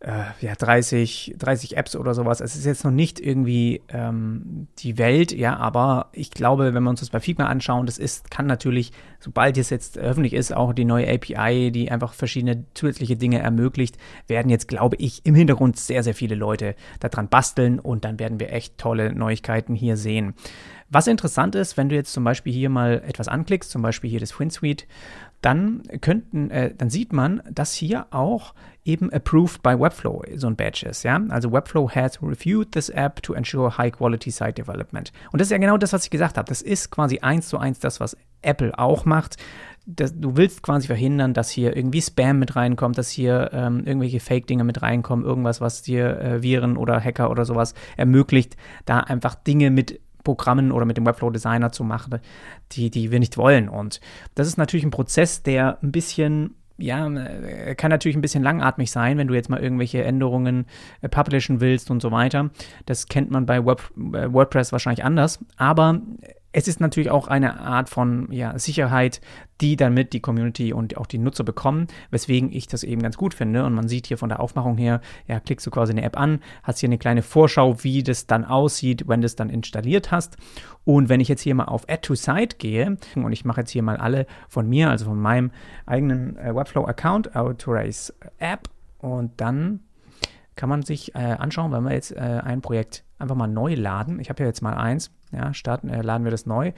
äh, 0.00 0.22
ja, 0.40 0.54
30, 0.54 1.34
30 1.38 1.76
Apps 1.76 1.94
oder 1.94 2.14
sowas. 2.14 2.40
Es 2.40 2.56
ist 2.56 2.64
jetzt 2.64 2.84
noch 2.84 2.90
nicht 2.90 3.20
irgendwie 3.20 3.82
ähm, 3.88 4.66
die 4.78 4.96
Welt, 4.96 5.30
ja, 5.30 5.56
aber 5.58 6.08
ich 6.12 6.30
glaube, 6.30 6.72
wenn 6.72 6.82
wir 6.82 6.90
uns 6.90 7.00
das 7.00 7.10
bei 7.10 7.20
Figma 7.20 7.46
anschauen, 7.46 7.84
das 7.84 7.98
ist, 7.98 8.30
kann 8.30 8.46
natürlich, 8.46 8.92
sobald 9.18 9.58
es 9.58 9.68
jetzt 9.68 9.98
öffentlich 9.98 10.32
ist, 10.32 10.56
auch 10.56 10.72
die 10.72 10.86
neue 10.86 11.06
API, 11.06 11.70
die 11.70 11.90
einfach 11.90 12.14
verschiedene 12.14 12.64
zusätzliche 12.72 13.16
Dinge 13.16 13.40
ermöglicht, 13.40 13.98
werden 14.26 14.48
jetzt, 14.48 14.68
glaube 14.68 14.96
ich, 14.96 15.20
im 15.24 15.34
Hintergrund 15.34 15.78
sehr, 15.78 16.02
sehr 16.02 16.14
viele 16.14 16.34
Leute 16.34 16.76
daran 17.00 17.28
basteln 17.28 17.78
und 17.78 18.06
dann 18.06 18.18
werden 18.18 18.40
wir 18.40 18.52
echt 18.52 18.78
tolle 18.78 19.14
Neuigkeiten 19.14 19.74
hier 19.74 19.98
sehen. 19.98 20.34
Was 20.92 21.06
interessant 21.06 21.54
ist, 21.54 21.76
wenn 21.76 21.88
du 21.88 21.94
jetzt 21.94 22.12
zum 22.12 22.24
Beispiel 22.24 22.52
hier 22.52 22.68
mal 22.68 23.02
etwas 23.06 23.28
anklickst, 23.28 23.70
zum 23.70 23.80
Beispiel 23.80 24.10
hier 24.10 24.18
das 24.18 24.32
FinSuite, 24.32 24.86
dann 25.40 25.82
könnten, 26.00 26.50
äh, 26.50 26.74
dann 26.74 26.90
sieht 26.90 27.12
man, 27.12 27.42
dass 27.50 27.72
hier 27.72 28.06
auch 28.10 28.54
eben 28.84 29.12
approved 29.12 29.62
by 29.62 29.78
Webflow 29.78 30.22
so 30.36 30.46
ein 30.46 30.56
Badge 30.56 30.86
ist, 30.86 31.02
ja. 31.02 31.20
Also 31.28 31.52
Webflow 31.52 31.90
has 31.90 32.22
reviewed 32.22 32.72
this 32.72 32.88
app 32.88 33.22
to 33.22 33.34
ensure 33.34 33.76
high 33.76 33.92
quality 33.92 34.30
site 34.30 34.54
development. 34.54 35.12
Und 35.32 35.40
das 35.40 35.46
ist 35.48 35.52
ja 35.52 35.58
genau 35.58 35.76
das, 35.76 35.92
was 35.92 36.04
ich 36.04 36.10
gesagt 36.10 36.38
habe. 36.38 36.48
Das 36.48 36.62
ist 36.62 36.90
quasi 36.90 37.18
eins 37.20 37.48
zu 37.48 37.58
eins 37.58 37.78
das, 37.78 38.00
was 38.00 38.16
Apple 38.42 38.78
auch 38.78 39.04
macht. 39.04 39.36
Das, 39.86 40.18
du 40.18 40.36
willst 40.36 40.62
quasi 40.62 40.86
verhindern, 40.86 41.34
dass 41.34 41.50
hier 41.50 41.76
irgendwie 41.76 42.02
Spam 42.02 42.38
mit 42.38 42.54
reinkommt, 42.54 42.96
dass 42.96 43.10
hier 43.10 43.50
ähm, 43.52 43.84
irgendwelche 43.84 44.20
Fake-Dinge 44.20 44.64
mit 44.64 44.82
reinkommen, 44.82 45.24
irgendwas, 45.24 45.60
was 45.60 45.82
dir 45.82 46.20
äh, 46.20 46.42
Viren 46.42 46.76
oder 46.76 47.00
Hacker 47.00 47.30
oder 47.30 47.44
sowas 47.44 47.74
ermöglicht, 47.96 48.56
da 48.84 49.00
einfach 49.00 49.34
Dinge 49.34 49.70
mit 49.70 50.00
Programmen 50.24 50.72
oder 50.72 50.84
mit 50.84 50.96
dem 50.96 51.06
Webflow 51.06 51.30
Designer 51.30 51.72
zu 51.72 51.84
machen, 51.84 52.20
die, 52.72 52.90
die 52.90 53.10
wir 53.10 53.18
nicht 53.18 53.36
wollen. 53.36 53.68
Und 53.68 54.00
das 54.34 54.46
ist 54.46 54.56
natürlich 54.56 54.84
ein 54.84 54.90
Prozess, 54.90 55.42
der 55.42 55.78
ein 55.82 55.92
bisschen 55.92 56.54
ja, 56.80 57.06
äh, 57.06 57.74
kann 57.74 57.90
natürlich 57.90 58.16
ein 58.16 58.22
bisschen 58.22 58.42
langatmig 58.42 58.90
sein, 58.90 59.18
wenn 59.18 59.28
du 59.28 59.34
jetzt 59.34 59.50
mal 59.50 59.60
irgendwelche 59.60 60.02
Änderungen 60.02 60.66
äh, 61.02 61.08
publishen 61.08 61.60
willst 61.60 61.90
und 61.90 62.00
so 62.00 62.10
weiter. 62.10 62.50
Das 62.86 63.06
kennt 63.06 63.30
man 63.30 63.46
bei 63.46 63.64
Web, 63.64 63.82
äh, 64.14 64.32
WordPress 64.32 64.72
wahrscheinlich 64.72 65.04
anders. 65.04 65.44
Aber 65.56 66.00
es 66.52 66.66
ist 66.66 66.80
natürlich 66.80 67.10
auch 67.10 67.28
eine 67.28 67.60
Art 67.60 67.88
von 67.88 68.28
ja, 68.30 68.58
Sicherheit, 68.58 69.20
die 69.60 69.76
damit 69.76 70.12
die 70.12 70.20
Community 70.20 70.72
und 70.72 70.96
auch 70.96 71.06
die 71.06 71.18
Nutzer 71.18 71.44
bekommen, 71.44 71.86
weswegen 72.10 72.52
ich 72.52 72.66
das 72.66 72.82
eben 72.82 73.02
ganz 73.02 73.16
gut 73.16 73.34
finde. 73.34 73.64
Und 73.64 73.74
man 73.74 73.88
sieht 73.88 74.06
hier 74.06 74.18
von 74.18 74.28
der 74.28 74.40
Aufmachung 74.40 74.76
her, 74.76 75.00
ja, 75.28 75.38
klickst 75.38 75.66
du 75.66 75.70
quasi 75.70 75.92
eine 75.92 76.02
App 76.02 76.18
an, 76.18 76.40
hast 76.62 76.80
hier 76.80 76.88
eine 76.88 76.98
kleine 76.98 77.22
Vorschau, 77.22 77.84
wie 77.84 78.02
das 78.02 78.26
dann 78.26 78.44
aussieht, 78.44 79.06
wenn 79.06 79.20
du 79.20 79.26
es 79.26 79.36
dann 79.36 79.50
installiert 79.50 80.10
hast. 80.10 80.36
Und 80.84 81.08
wenn 81.08 81.20
ich 81.20 81.28
jetzt 81.28 81.42
hier 81.42 81.54
mal 81.54 81.66
auf 81.66 81.88
Add 81.88 82.02
to 82.02 82.14
Site 82.14 82.56
gehe, 82.58 82.96
und 83.14 83.32
ich 83.32 83.44
mache 83.44 83.60
jetzt 83.60 83.70
hier 83.70 83.82
mal 83.82 83.96
alle 83.96 84.26
von 84.48 84.68
mir, 84.68 84.90
also 84.90 85.04
von 85.04 85.20
meinem 85.20 85.52
eigenen 85.86 86.36
äh, 86.36 86.54
Webflow-Account, 86.54 87.36
Autorize 87.36 88.12
App, 88.38 88.68
und 88.98 89.40
dann 89.40 89.80
kann 90.56 90.68
man 90.68 90.82
sich 90.82 91.14
äh, 91.14 91.18
anschauen, 91.18 91.72
wenn 91.72 91.84
wir 91.84 91.92
jetzt 91.92 92.12
äh, 92.12 92.18
ein 92.18 92.60
Projekt 92.60 93.04
einfach 93.18 93.36
mal 93.36 93.46
neu 93.46 93.74
laden. 93.74 94.20
Ich 94.20 94.28
habe 94.28 94.42
ja 94.42 94.46
jetzt 94.46 94.62
mal 94.62 94.74
eins. 94.74 95.10
Ja, 95.32 95.54
starten, 95.54 95.88
äh, 95.88 96.02
laden 96.02 96.24
wir 96.24 96.30
das 96.30 96.46
neu 96.46 96.72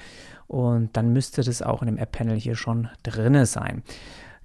und 0.47 0.97
dann 0.97 1.13
müsste 1.13 1.43
das 1.43 1.63
auch 1.63 1.83
in 1.83 1.87
dem 1.87 1.99
App-Panel 1.99 2.39
hier 2.39 2.55
schon 2.55 2.89
drin 3.03 3.45
sein. 3.47 3.83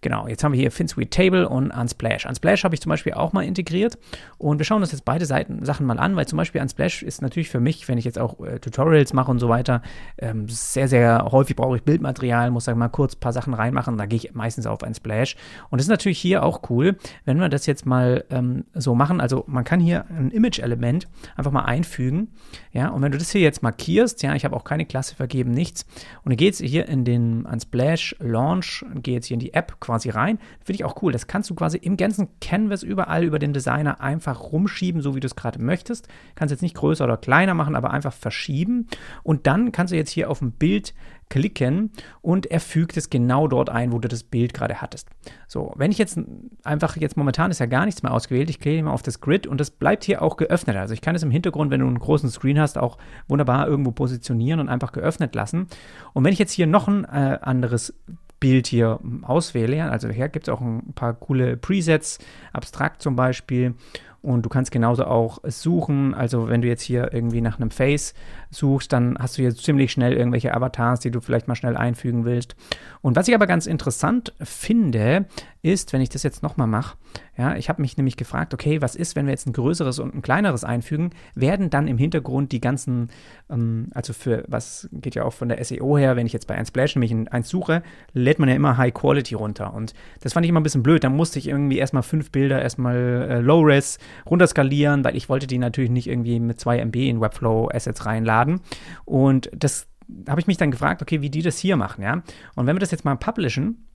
Genau, 0.01 0.27
jetzt 0.27 0.43
haben 0.43 0.53
wir 0.53 0.59
hier 0.59 0.71
FinSuite 0.71 1.09
Table 1.09 1.49
und 1.49 1.71
Unsplash. 1.71 2.25
Unsplash 2.25 2.63
habe 2.63 2.75
ich 2.75 2.81
zum 2.81 2.91
Beispiel 2.91 3.13
auch 3.13 3.33
mal 3.33 3.43
integriert 3.43 3.97
und 4.37 4.59
wir 4.59 4.65
schauen 4.65 4.81
uns 4.81 4.91
jetzt 4.91 5.05
beide 5.05 5.25
Seiten, 5.25 5.65
Sachen 5.65 5.85
mal 5.85 5.97
an, 5.97 6.15
weil 6.15 6.27
zum 6.27 6.37
Beispiel 6.37 6.61
Unsplash 6.61 7.01
ist 7.01 7.21
natürlich 7.21 7.49
für 7.49 7.59
mich, 7.59 7.87
wenn 7.87 7.97
ich 7.97 8.05
jetzt 8.05 8.19
auch 8.19 8.39
äh, 8.41 8.59
Tutorials 8.59 9.13
mache 9.13 9.31
und 9.31 9.39
so 9.39 9.49
weiter, 9.49 9.81
ähm, 10.19 10.47
sehr, 10.47 10.87
sehr 10.87 11.27
häufig 11.31 11.55
brauche 11.55 11.77
ich 11.77 11.83
Bildmaterial, 11.83 12.51
muss 12.51 12.65
da 12.65 12.75
mal 12.75 12.89
kurz 12.89 13.15
ein 13.15 13.19
paar 13.19 13.33
Sachen 13.33 13.53
reinmachen, 13.53 13.97
da 13.97 14.05
gehe 14.05 14.17
ich 14.17 14.33
meistens 14.35 14.67
auf 14.67 14.83
Unsplash. 14.83 15.35
Und 15.69 15.79
das 15.79 15.85
ist 15.87 15.91
natürlich 15.91 16.19
hier 16.19 16.43
auch 16.43 16.69
cool, 16.69 16.97
wenn 17.25 17.39
wir 17.39 17.49
das 17.49 17.65
jetzt 17.65 17.85
mal 17.85 18.23
ähm, 18.29 18.65
so 18.75 18.93
machen. 18.93 19.19
Also 19.19 19.45
man 19.47 19.63
kann 19.63 19.79
hier 19.79 20.05
ein 20.09 20.29
Image-Element 20.29 21.07
einfach 21.35 21.51
mal 21.51 21.65
einfügen, 21.65 22.29
ja, 22.71 22.89
und 22.89 23.01
wenn 23.01 23.11
du 23.11 23.17
das 23.17 23.31
hier 23.31 23.41
jetzt 23.41 23.63
markierst, 23.63 24.21
ja, 24.21 24.35
ich 24.35 24.45
habe 24.45 24.55
auch 24.55 24.63
keine 24.63 24.85
Klasse 24.85 25.15
vergeben, 25.15 25.51
nichts, 25.51 25.85
und 26.23 26.31
dann 26.31 26.37
geht 26.37 26.53
es 26.53 26.59
hier 26.59 26.87
in 26.87 27.03
den 27.03 27.45
Unsplash 27.45 28.15
Launch, 28.19 28.85
gehe 28.95 29.15
jetzt 29.15 29.25
hier 29.25 29.35
in 29.35 29.39
die 29.39 29.53
App 29.53 29.79
quasi 29.87 30.09
rein. 30.09 30.37
Finde 30.59 30.75
ich 30.75 30.83
auch 30.83 31.01
cool. 31.01 31.13
Das 31.13 31.27
kannst 31.27 31.49
du 31.49 31.55
quasi 31.55 31.77
im 31.77 31.95
ganzen 31.95 32.27
Canvas 32.41 32.83
überall 32.83 33.23
über 33.23 33.39
den 33.39 33.53
Designer 33.53 34.01
einfach 34.01 34.51
rumschieben, 34.51 35.01
so 35.01 35.15
wie 35.15 35.21
du 35.21 35.27
es 35.27 35.37
gerade 35.37 35.61
möchtest. 35.61 36.09
Kannst 36.35 36.51
jetzt 36.51 36.61
nicht 36.61 36.75
größer 36.75 37.05
oder 37.05 37.15
kleiner 37.15 37.53
machen, 37.53 37.75
aber 37.75 37.91
einfach 37.91 38.11
verschieben. 38.11 38.87
Und 39.23 39.47
dann 39.47 39.71
kannst 39.71 39.93
du 39.93 39.97
jetzt 39.97 40.11
hier 40.11 40.29
auf 40.29 40.41
ein 40.41 40.51
Bild 40.51 40.93
klicken 41.29 41.91
und 42.21 42.45
er 42.45 42.59
fügt 42.59 42.95
es 42.95 43.09
genau 43.09 43.47
dort 43.47 43.69
ein, 43.69 43.91
wo 43.91 43.99
du 43.99 44.07
das 44.07 44.23
Bild 44.23 44.53
gerade 44.53 44.81
hattest. 44.81 45.09
So, 45.47 45.73
wenn 45.75 45.91
ich 45.91 45.97
jetzt 45.97 46.19
einfach, 46.63 46.95
jetzt 46.95 47.17
momentan 47.17 47.51
ist 47.51 47.59
ja 47.59 47.65
gar 47.65 47.85
nichts 47.85 48.03
mehr 48.03 48.13
ausgewählt, 48.13 48.49
ich 48.49 48.59
klicke 48.59 48.83
mal 48.83 48.91
auf 48.91 49.03
das 49.03 49.19
Grid 49.19 49.47
und 49.47 49.59
das 49.59 49.71
bleibt 49.71 50.03
hier 50.05 50.21
auch 50.21 50.37
geöffnet. 50.37 50.77
Also 50.77 50.93
ich 50.93 51.01
kann 51.01 51.15
es 51.15 51.23
im 51.23 51.31
Hintergrund, 51.31 51.71
wenn 51.71 51.81
du 51.81 51.87
einen 51.87 51.99
großen 51.99 52.29
Screen 52.29 52.59
hast, 52.59 52.77
auch 52.77 52.97
wunderbar 53.27 53.67
irgendwo 53.67 53.91
positionieren 53.91 54.59
und 54.59 54.69
einfach 54.69 54.91
geöffnet 54.91 55.35
lassen. 55.35 55.67
Und 56.13 56.23
wenn 56.23 56.33
ich 56.33 56.39
jetzt 56.39 56.53
hier 56.53 56.67
noch 56.67 56.87
ein 56.87 57.03
äh, 57.05 57.39
anderes 57.41 57.93
Bild 58.39 58.67
hier 58.67 58.99
auswähle. 59.23 59.89
Also 59.89 60.09
hier 60.09 60.29
gibt 60.29 60.47
es 60.47 60.53
auch 60.53 60.61
ein 60.61 60.93
paar 60.93 61.13
coole 61.13 61.57
Presets, 61.57 62.19
abstrakt 62.53 63.01
zum 63.01 63.15
Beispiel. 63.15 63.73
Und 64.21 64.43
du 64.43 64.49
kannst 64.49 64.71
genauso 64.71 65.05
auch 65.05 65.39
suchen. 65.45 66.13
Also 66.13 66.49
wenn 66.49 66.61
du 66.61 66.67
jetzt 66.67 66.81
hier 66.81 67.13
irgendwie 67.13 67.41
nach 67.41 67.59
einem 67.59 67.71
Face 67.71 68.13
suchst, 68.49 68.91
dann 68.91 69.17
hast 69.19 69.37
du 69.37 69.41
hier 69.41 69.55
ziemlich 69.55 69.91
schnell 69.91 70.13
irgendwelche 70.13 70.53
Avatars, 70.53 70.99
die 70.99 71.11
du 71.11 71.21
vielleicht 71.21 71.47
mal 71.47 71.55
schnell 71.55 71.77
einfügen 71.77 72.25
willst. 72.25 72.55
Und 73.01 73.15
was 73.15 73.27
ich 73.27 73.35
aber 73.35 73.47
ganz 73.47 73.67
interessant 73.67 74.33
finde, 74.41 75.25
ist, 75.61 75.93
wenn 75.93 76.01
ich 76.01 76.09
das 76.09 76.23
jetzt 76.23 76.43
nochmal 76.43 76.67
mache, 76.67 76.97
ja, 77.37 77.55
ich 77.55 77.69
habe 77.69 77.81
mich 77.81 77.97
nämlich 77.97 78.17
gefragt, 78.17 78.53
okay, 78.53 78.81
was 78.81 78.95
ist, 78.95 79.15
wenn 79.15 79.27
wir 79.27 79.31
jetzt 79.31 79.47
ein 79.47 79.53
größeres 79.53 79.99
und 79.99 80.15
ein 80.15 80.21
kleineres 80.21 80.63
einfügen, 80.63 81.11
werden 81.35 81.69
dann 81.69 81.87
im 81.87 81.97
Hintergrund 81.97 82.51
die 82.51 82.61
ganzen, 82.61 83.09
ähm, 83.49 83.89
also 83.93 84.13
für, 84.13 84.43
was 84.47 84.89
geht 84.91 85.15
ja 85.15 85.23
auch 85.23 85.33
von 85.33 85.49
der 85.49 85.63
SEO 85.63 85.97
her, 85.97 86.15
wenn 86.15 86.25
ich 86.25 86.33
jetzt 86.33 86.47
bei 86.47 86.57
Unsplash 86.57 86.95
nämlich 86.95 87.13
eins 87.31 87.49
suche, 87.49 87.83
lädt 88.13 88.39
man 88.39 88.49
ja 88.49 88.55
immer 88.55 88.77
High 88.77 88.93
Quality 88.93 89.35
runter. 89.35 89.73
Und 89.73 89.93
das 90.21 90.33
fand 90.33 90.45
ich 90.45 90.49
immer 90.49 90.59
ein 90.59 90.63
bisschen 90.63 90.83
blöd. 90.83 91.03
Da 91.03 91.09
musste 91.09 91.37
ich 91.37 91.47
irgendwie 91.47 91.77
erstmal 91.77 92.03
fünf 92.03 92.31
Bilder 92.31 92.61
erstmal 92.61 92.95
äh, 93.29 93.39
Low-Res 93.39 93.99
runterskalieren, 94.29 95.03
weil 95.03 95.15
ich 95.15 95.29
wollte 95.29 95.47
die 95.47 95.57
natürlich 95.57 95.91
nicht 95.91 96.07
irgendwie 96.07 96.39
mit 96.39 96.59
2 96.59 96.79
MB 96.79 96.95
in 96.95 97.21
Webflow 97.21 97.69
Assets 97.73 98.05
reinladen. 98.05 98.61
Und 99.05 99.49
das 99.55 99.87
habe 100.27 100.39
ich 100.39 100.47
mich 100.47 100.57
dann 100.57 100.71
gefragt, 100.71 101.01
okay, 101.01 101.21
wie 101.21 101.29
die 101.29 101.41
das 101.41 101.57
hier 101.57 101.75
machen, 101.75 102.03
ja. 102.03 102.21
Und 102.55 102.65
wenn 102.65 102.75
wir 102.75 102.79
das 102.79 102.91
jetzt 102.91 103.05
mal 103.05 103.15
publishen, 103.15 103.87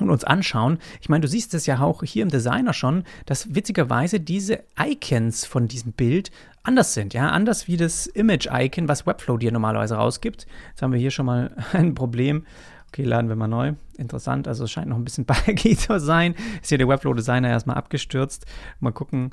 und 0.00 0.10
uns 0.10 0.24
anschauen, 0.24 0.78
ich 1.00 1.08
meine, 1.08 1.22
du 1.22 1.28
siehst 1.28 1.54
es 1.54 1.66
ja 1.66 1.80
auch 1.80 2.02
hier 2.02 2.22
im 2.22 2.28
Designer 2.28 2.72
schon, 2.72 3.04
dass 3.26 3.54
witzigerweise 3.54 4.20
diese 4.20 4.60
Icons 4.80 5.44
von 5.44 5.68
diesem 5.68 5.92
Bild 5.92 6.30
anders 6.62 6.94
sind, 6.94 7.14
ja, 7.14 7.30
anders 7.30 7.68
wie 7.68 7.76
das 7.76 8.06
Image-Icon, 8.06 8.88
was 8.88 9.06
Webflow 9.06 9.38
dir 9.38 9.52
normalerweise 9.52 9.96
rausgibt. 9.96 10.46
Jetzt 10.70 10.82
haben 10.82 10.92
wir 10.92 11.00
hier 11.00 11.10
schon 11.10 11.26
mal 11.26 11.54
ein 11.72 11.94
Problem. 11.94 12.46
Okay, 12.88 13.04
laden 13.04 13.28
wir 13.28 13.36
mal 13.36 13.48
neu. 13.48 13.74
Interessant, 13.96 14.48
also 14.48 14.64
es 14.64 14.70
scheint 14.70 14.88
noch 14.88 14.96
ein 14.96 15.04
bisschen 15.04 15.24
buggy 15.46 15.76
zu 15.76 16.00
sein. 16.00 16.34
Ist 16.60 16.68
hier 16.68 16.78
der 16.78 16.88
Webflow-Designer 16.88 17.48
erstmal 17.48 17.76
abgestürzt. 17.76 18.46
Mal 18.80 18.92
gucken. 18.92 19.30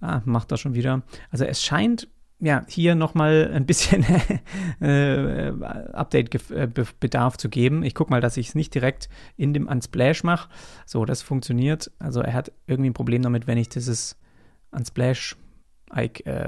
Ah, 0.00 0.20
macht 0.24 0.50
er 0.50 0.56
schon 0.56 0.74
wieder. 0.74 1.02
Also 1.30 1.44
es 1.44 1.62
scheint 1.62 2.08
ja, 2.42 2.64
hier 2.68 2.96
nochmal 2.96 3.52
ein 3.54 3.66
bisschen 3.66 4.04
äh, 4.80 5.52
Update-Bedarf 5.92 7.36
zu 7.36 7.48
geben. 7.48 7.84
Ich 7.84 7.94
gucke 7.94 8.10
mal, 8.10 8.20
dass 8.20 8.36
ich 8.36 8.48
es 8.48 8.54
nicht 8.56 8.74
direkt 8.74 9.08
in 9.36 9.54
dem 9.54 9.68
Unsplash 9.68 10.24
mache. 10.24 10.48
So, 10.84 11.04
das 11.04 11.22
funktioniert. 11.22 11.92
Also 12.00 12.20
er 12.20 12.32
hat 12.32 12.50
irgendwie 12.66 12.90
ein 12.90 12.94
Problem 12.94 13.22
damit, 13.22 13.46
wenn 13.46 13.58
ich 13.58 13.68
dieses 13.68 14.18
Unsplash 14.72 15.36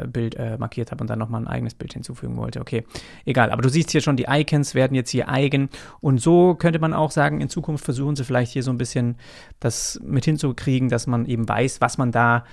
Bild 0.06 0.36
äh, 0.36 0.56
markiert 0.58 0.90
habe 0.90 1.02
und 1.02 1.10
dann 1.10 1.18
nochmal 1.18 1.42
ein 1.42 1.48
eigenes 1.48 1.74
Bild 1.74 1.92
hinzufügen 1.92 2.36
wollte. 2.36 2.60
Okay, 2.60 2.84
egal. 3.24 3.50
Aber 3.50 3.62
du 3.62 3.68
siehst 3.68 3.90
hier 3.90 4.00
schon, 4.00 4.16
die 4.16 4.26
Icons 4.28 4.74
werden 4.74 4.94
jetzt 4.94 5.10
hier 5.10 5.28
eigen. 5.28 5.68
Und 6.00 6.20
so 6.20 6.54
könnte 6.54 6.78
man 6.78 6.94
auch 6.94 7.10
sagen, 7.10 7.40
in 7.40 7.48
Zukunft 7.48 7.84
versuchen 7.84 8.16
sie 8.16 8.24
vielleicht 8.24 8.52
hier 8.52 8.62
so 8.62 8.70
ein 8.70 8.78
bisschen 8.78 9.16
das 9.60 10.00
mit 10.04 10.24
hinzukriegen, 10.24 10.88
dass 10.88 11.06
man 11.06 11.26
eben 11.26 11.48
weiß, 11.48 11.80
was 11.80 11.98
man 11.98 12.12
da 12.12 12.44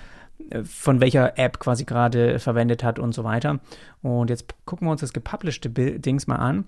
äh, 0.50 0.64
von 0.64 1.00
welcher 1.00 1.38
App 1.38 1.60
quasi 1.60 1.86
gerade 1.86 2.40
verwendet 2.40 2.84
hat 2.84 3.00
und 3.00 3.14
so 3.14 3.24
weiter. 3.24 3.60
Und 4.02 4.30
jetzt 4.30 4.54
gucken 4.66 4.88
wir 4.88 4.92
uns 4.92 5.02
das 5.02 5.14
gepublishte 5.14 5.70
Dings 5.70 6.28
mal 6.28 6.38
an. 6.38 6.66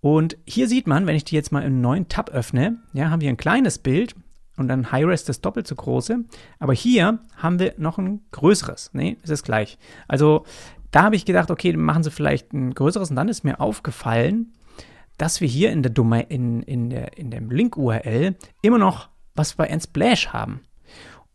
Und 0.00 0.38
hier 0.46 0.68
sieht 0.68 0.86
man, 0.86 1.06
wenn 1.06 1.16
ich 1.16 1.24
die 1.24 1.34
jetzt 1.34 1.50
mal 1.50 1.64
im 1.64 1.80
neuen 1.80 2.08
Tab 2.08 2.30
öffne, 2.30 2.78
ja, 2.92 3.10
haben 3.10 3.20
wir 3.20 3.28
ein 3.28 3.36
kleines 3.36 3.78
Bild 3.78 4.14
und 4.58 4.68
dann 4.68 4.92
High-Res 4.92 5.24
das 5.24 5.40
doppelt 5.40 5.66
so 5.66 5.74
große. 5.74 6.24
Aber 6.58 6.72
hier 6.72 7.20
haben 7.36 7.58
wir 7.58 7.74
noch 7.78 7.98
ein 7.98 8.20
größeres. 8.32 8.90
Nee, 8.92 9.16
es 9.22 9.30
ist 9.30 9.44
gleich. 9.44 9.78
Also 10.06 10.44
da 10.90 11.04
habe 11.04 11.16
ich 11.16 11.24
gedacht, 11.24 11.50
okay, 11.50 11.76
machen 11.76 12.02
sie 12.02 12.10
vielleicht 12.10 12.52
ein 12.52 12.74
größeres. 12.74 13.10
Und 13.10 13.16
dann 13.16 13.28
ist 13.28 13.44
mir 13.44 13.60
aufgefallen, 13.60 14.52
dass 15.16 15.40
wir 15.40 15.48
hier 15.48 15.70
in 15.72 15.82
der 15.82 15.92
Domain, 15.92 16.26
in, 16.28 16.62
in, 16.62 16.90
der, 16.90 17.18
in 17.18 17.30
dem 17.30 17.50
Link-URL 17.50 18.36
immer 18.62 18.78
noch 18.78 19.08
was 19.34 19.54
bei 19.54 19.72
Unsplash 19.72 20.28
haben. 20.28 20.60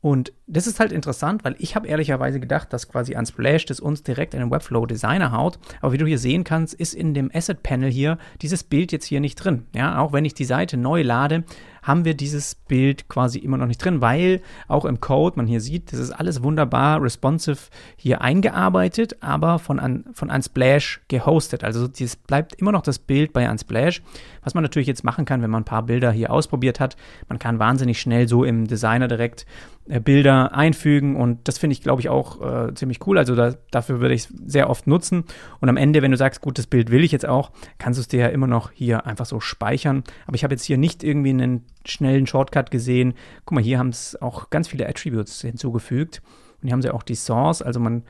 Und 0.04 0.34
das 0.48 0.68
ist 0.68 0.82
halt 0.82 0.92
interessant, 0.92 1.46
weil 1.46 1.56
ich 1.60 1.78
habe 1.78 1.88
ehrlicherweise 1.88 2.42
gedacht, 2.42 2.74
dass 2.74 2.90
quasi 2.90 3.16
Unsplash 3.16 3.66
das 3.66 3.80
uns 3.80 4.04
direkt 4.04 4.34
in 4.34 4.42
den 4.42 4.52
Webflow 4.52 4.86
Designer 4.86 5.32
haut. 5.32 5.60
Aber 5.80 5.94
wie 5.94 5.98
du 5.98 6.06
hier 6.06 6.18
sehen 6.18 6.44
kannst, 6.44 6.74
ist 6.74 6.94
in 6.94 7.14
dem 7.14 7.32
Asset 7.34 7.64
Panel 7.64 7.90
hier 7.90 8.18
dieses 8.42 8.66
Bild 8.66 8.92
jetzt 8.92 9.06
hier 9.06 9.22
nicht 9.22 9.36
drin. 9.36 9.66
Ja, 9.74 10.00
auch 10.00 10.12
wenn 10.12 10.26
ich 10.26 10.34
die 10.34 10.44
Seite 10.44 10.76
neu 10.76 11.04
lade, 11.04 11.46
haben 11.84 12.06
wir 12.06 12.16
dieses 12.16 12.56
Bild 12.56 13.08
quasi 13.10 13.40
immer 13.40 13.58
noch 13.58 13.68
nicht 13.68 13.84
drin, 13.84 14.02
weil 14.02 14.42
auch 14.68 14.86
im 14.86 15.00
Code, 15.00 15.38
man 15.38 15.48
hier 15.48 15.62
sieht, 15.62 15.92
das 15.94 16.00
ist 16.00 16.12
alles 16.12 16.42
wunderbar 16.42 17.02
responsive 17.02 17.70
hier 17.96 18.22
eingearbeitet, 18.22 19.18
aber 19.22 19.60
von, 19.60 20.06
von 20.14 20.30
Unsplash 20.30 21.02
gehostet. 21.10 21.64
Also 21.64 21.88
es 22.00 22.16
bleibt 22.16 22.56
immer 22.56 22.72
noch 22.72 22.82
das 22.82 23.00
Bild 23.00 23.34
bei 23.34 23.50
Unsplash. 23.50 24.02
Was 24.44 24.54
man 24.54 24.64
natürlich 24.64 24.88
jetzt 24.88 25.04
machen 25.04 25.26
kann, 25.26 25.42
wenn 25.42 25.50
man 25.50 25.62
ein 25.62 25.66
paar 25.66 25.84
Bilder 25.84 26.12
hier 26.12 26.32
ausprobiert 26.32 26.80
hat, 26.80 26.96
man 27.30 27.40
kann 27.40 27.60
wahnsinnig 27.60 28.00
schnell 28.00 28.28
so 28.28 28.44
im 28.44 28.68
Designer 28.68 29.08
direkt 29.08 29.46
äh, 29.88 30.00
Bilder 30.00 30.54
einfügen 30.54 31.16
und 31.16 31.48
das 31.48 31.58
finde 31.58 31.74
ich, 31.74 31.82
glaube 31.82 32.02
ich, 32.02 32.10
auch 32.10 32.42
äh, 32.42 32.74
ziemlich 32.74 33.06
cool. 33.06 33.18
Also 33.18 33.36
da, 33.36 33.54
dafür 33.72 34.00
würde 34.00 34.14
ich 34.14 34.26
es 34.26 34.34
sehr 34.46 34.70
oft 34.70 34.88
nutzen. 34.88 35.26
Und 35.60 35.70
am 35.70 35.78
Ende, 35.78 36.02
wenn 36.02 36.12
du 36.12 36.18
sagst, 36.18 36.42
gut, 36.42 36.58
das 36.58 36.68
Bild 36.68 36.92
will 36.92 37.04
ich 37.04 37.12
jetzt 37.12 37.28
auch, 37.28 37.52
kannst 37.78 37.98
du 37.98 38.02
es 38.02 38.08
dir 38.08 38.22
ja 38.22 38.28
immer 38.28 38.48
noch 38.48 38.72
hier 38.72 39.06
einfach 39.06 39.26
so 39.26 39.40
speichern. 39.40 40.04
Aber 40.26 40.36
ich 40.36 40.44
habe 40.44 40.54
jetzt 40.54 40.64
hier 40.64 40.78
nicht 40.78 41.04
irgendwie 41.04 41.32
einen 41.32 41.66
schnellen 41.86 42.28
Shortcut 42.28 42.72
gesehen. 42.72 43.14
Guck 43.46 43.56
mal, 43.56 43.64
hier 43.64 43.80
haben 43.80 43.90
es 43.90 44.22
auch 44.22 44.50
ganz 44.50 44.68
viele 44.68 44.88
Attributes 44.88 45.42
hinzugefügt. 45.42 46.22
Und 46.62 46.68
hier 46.68 46.74
haben 46.74 46.82
sie 46.82 46.92
auch 46.92 47.04
die 47.04 47.16
Source. 47.16 47.62
Also 47.62 47.80
man 47.80 48.04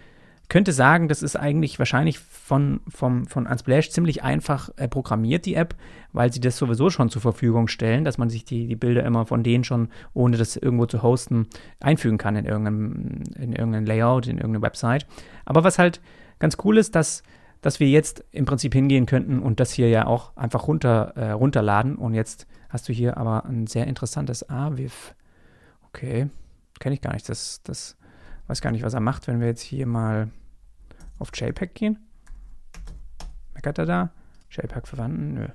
könnte 0.49 0.73
sagen, 0.73 1.07
das 1.07 1.23
ist 1.23 1.35
eigentlich 1.35 1.79
wahrscheinlich 1.79 2.19
von, 2.19 2.81
vom, 2.87 3.25
von 3.27 3.47
Unsplash 3.47 3.89
ziemlich 3.89 4.23
einfach 4.23 4.69
äh, 4.75 4.87
programmiert, 4.87 5.45
die 5.45 5.55
App, 5.55 5.75
weil 6.11 6.31
sie 6.31 6.41
das 6.41 6.57
sowieso 6.57 6.89
schon 6.89 7.09
zur 7.09 7.21
Verfügung 7.21 7.67
stellen, 7.67 8.03
dass 8.03 8.17
man 8.17 8.29
sich 8.29 8.45
die, 8.45 8.67
die 8.67 8.75
Bilder 8.75 9.03
immer 9.03 9.25
von 9.25 9.43
denen 9.43 9.63
schon, 9.63 9.89
ohne 10.13 10.37
das 10.37 10.55
irgendwo 10.55 10.85
zu 10.85 11.01
hosten, 11.01 11.47
einfügen 11.79 12.17
kann 12.17 12.35
in 12.35 12.45
irgendeinem, 12.45 13.23
in 13.35 13.53
irgendeinem 13.53 13.85
Layout, 13.85 14.27
in 14.27 14.37
irgendeine 14.37 14.61
Website. 14.61 15.07
Aber 15.45 15.63
was 15.63 15.79
halt 15.79 16.01
ganz 16.39 16.57
cool 16.63 16.77
ist, 16.77 16.95
dass 16.95 17.23
dass 17.63 17.79
wir 17.79 17.89
jetzt 17.89 18.25
im 18.31 18.45
Prinzip 18.45 18.73
hingehen 18.73 19.05
könnten 19.05 19.39
und 19.39 19.61
das 19.61 19.71
hier 19.71 19.87
ja 19.87 20.05
auch 20.05 20.35
einfach 20.35 20.67
runter, 20.67 21.13
äh, 21.15 21.31
runterladen. 21.31 21.95
Und 21.95 22.13
jetzt 22.13 22.45
hast 22.69 22.89
du 22.89 22.93
hier 22.93 23.15
aber 23.17 23.45
ein 23.45 23.67
sehr 23.67 23.87
interessantes 23.87 24.49
AVIF. 24.49 25.15
Okay, 25.87 26.27
kenne 26.79 26.95
ich 26.95 27.01
gar 27.01 27.13
nicht. 27.13 27.27
Das, 27.29 27.61
das 27.63 27.95
weiß 28.47 28.61
gar 28.61 28.71
nicht, 28.71 28.83
was 28.83 28.93
er 28.93 28.99
macht, 28.99 29.27
wenn 29.27 29.39
wir 29.39 29.47
jetzt 29.47 29.61
hier 29.61 29.85
mal 29.85 30.29
auf 31.19 31.29
JPEG 31.33 31.73
gehen. 31.73 31.99
Meckert 33.53 33.77
er 33.77 33.85
da? 33.85 34.09
JPEG 34.49 34.87
verwenden? 34.87 35.33
Nö. 35.33 35.47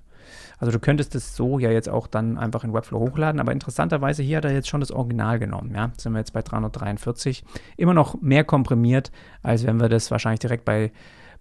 Also 0.58 0.72
du 0.72 0.78
könntest 0.78 1.14
es 1.14 1.36
so 1.36 1.58
ja 1.58 1.70
jetzt 1.70 1.88
auch 1.88 2.06
dann 2.06 2.36
einfach 2.36 2.64
in 2.64 2.74
Webflow 2.74 3.00
hochladen, 3.00 3.40
aber 3.40 3.52
interessanterweise 3.52 4.22
hier 4.22 4.38
hat 4.38 4.44
er 4.44 4.52
jetzt 4.52 4.68
schon 4.68 4.80
das 4.80 4.90
Original 4.90 5.38
genommen. 5.38 5.74
Ja, 5.74 5.92
sind 5.96 6.12
wir 6.12 6.18
jetzt 6.18 6.32
bei 6.32 6.42
343. 6.42 7.44
Immer 7.76 7.94
noch 7.94 8.20
mehr 8.20 8.44
komprimiert, 8.44 9.10
als 9.42 9.64
wenn 9.64 9.80
wir 9.80 9.88
das 9.88 10.10
wahrscheinlich 10.10 10.40
direkt 10.40 10.64
bei 10.64 10.92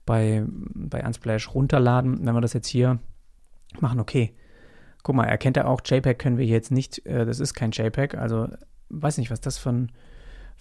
bei, 0.07 0.43
bei 0.47 1.05
Unsplash 1.05 1.53
runterladen. 1.53 2.25
Wenn 2.25 2.33
wir 2.33 2.41
das 2.41 2.53
jetzt 2.53 2.67
hier 2.67 2.97
machen, 3.79 3.99
okay. 3.99 4.33
Guck 5.03 5.15
mal, 5.15 5.25
erkennt 5.25 5.57
er 5.57 5.67
auch, 5.67 5.81
JPEG 5.85 6.17
können 6.17 6.39
wir 6.39 6.45
jetzt 6.45 6.71
nicht, 6.71 7.05
äh, 7.05 7.25
das 7.25 7.39
ist 7.39 7.53
kein 7.53 7.71
JPEG, 7.71 8.15
also 8.15 8.47
weiß 8.89 9.19
nicht, 9.19 9.29
was 9.29 9.39
das 9.39 9.57
für 9.59 9.69
ein, 9.69 9.91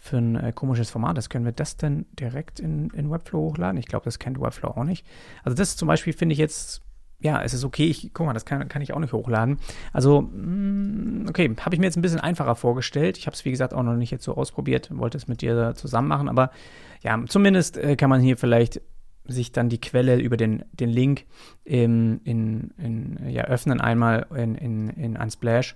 für 0.07 0.19
ein 0.19 0.37
äh, 0.37 0.53
komisches 0.53 0.91
Format 0.91 1.19
ist. 1.19 1.29
Können 1.29 1.45
wir 1.45 1.53
das 1.53 1.77
denn 1.77 2.07
direkt 2.13 2.61
in, 2.61 2.91
in 2.91 3.11
Webflow 3.11 3.51
hochladen? 3.51 3.79
Ich 3.79 3.87
glaube, 3.87 4.05
das 4.05 4.19
kennt 4.19 4.41
Webflow 4.41 4.71
auch 4.71 4.85
nicht. 4.85 5.07
Also 5.43 5.57
das 5.57 5.77
zum 5.77 5.89
Beispiel 5.89 6.13
finde 6.13 6.33
ich 6.33 6.39
jetzt, 6.39 6.83
ja, 7.19 7.43
es 7.43 7.55
ist 7.55 7.65
okay, 7.65 7.87
ich, 7.87 8.11
guck 8.15 8.27
mal, 8.27 8.33
das 8.33 8.45
kann, 8.45 8.69
kann 8.69 8.83
ich 8.83 8.93
auch 8.93 8.99
nicht 8.99 9.13
hochladen. 9.13 9.59
Also, 9.93 10.23
mh, 10.23 11.25
mm, 11.25 11.27
okay, 11.29 11.55
habe 11.61 11.75
ich 11.75 11.81
mir 11.81 11.87
jetzt 11.87 11.97
ein 11.97 12.03
bisschen 12.03 12.21
einfacher 12.21 12.55
vorgestellt. 12.55 13.19
Ich 13.19 13.27
habe 13.27 13.35
es, 13.35 13.45
wie 13.45 13.51
gesagt, 13.51 13.75
auch 13.75 13.83
noch 13.83 13.95
nicht 13.95 14.11
jetzt 14.11 14.25
so 14.25 14.35
ausprobiert, 14.35 14.91
wollte 14.97 15.19
es 15.19 15.29
mit 15.29 15.43
dir 15.43 15.75
zusammen 15.75 16.09
machen, 16.09 16.29
aber 16.29 16.51
ja, 17.03 17.19
zumindest 17.27 17.77
äh, 17.77 17.97
kann 17.97 18.11
man 18.11 18.21
hier 18.21 18.37
vielleicht 18.37 18.81
sich 19.29 19.53
dann 19.53 19.69
die 19.69 19.81
Quelle 19.81 20.19
über 20.19 20.37
den, 20.37 20.65
den 20.73 20.89
Link 20.89 21.25
in, 21.65 22.21
in, 22.23 22.73
in, 22.79 23.29
ja, 23.29 23.45
öffnen, 23.45 23.81
einmal 23.81 24.27
in, 24.35 24.55
in, 24.55 24.89
in 24.91 25.17
Unsplash 25.17 25.75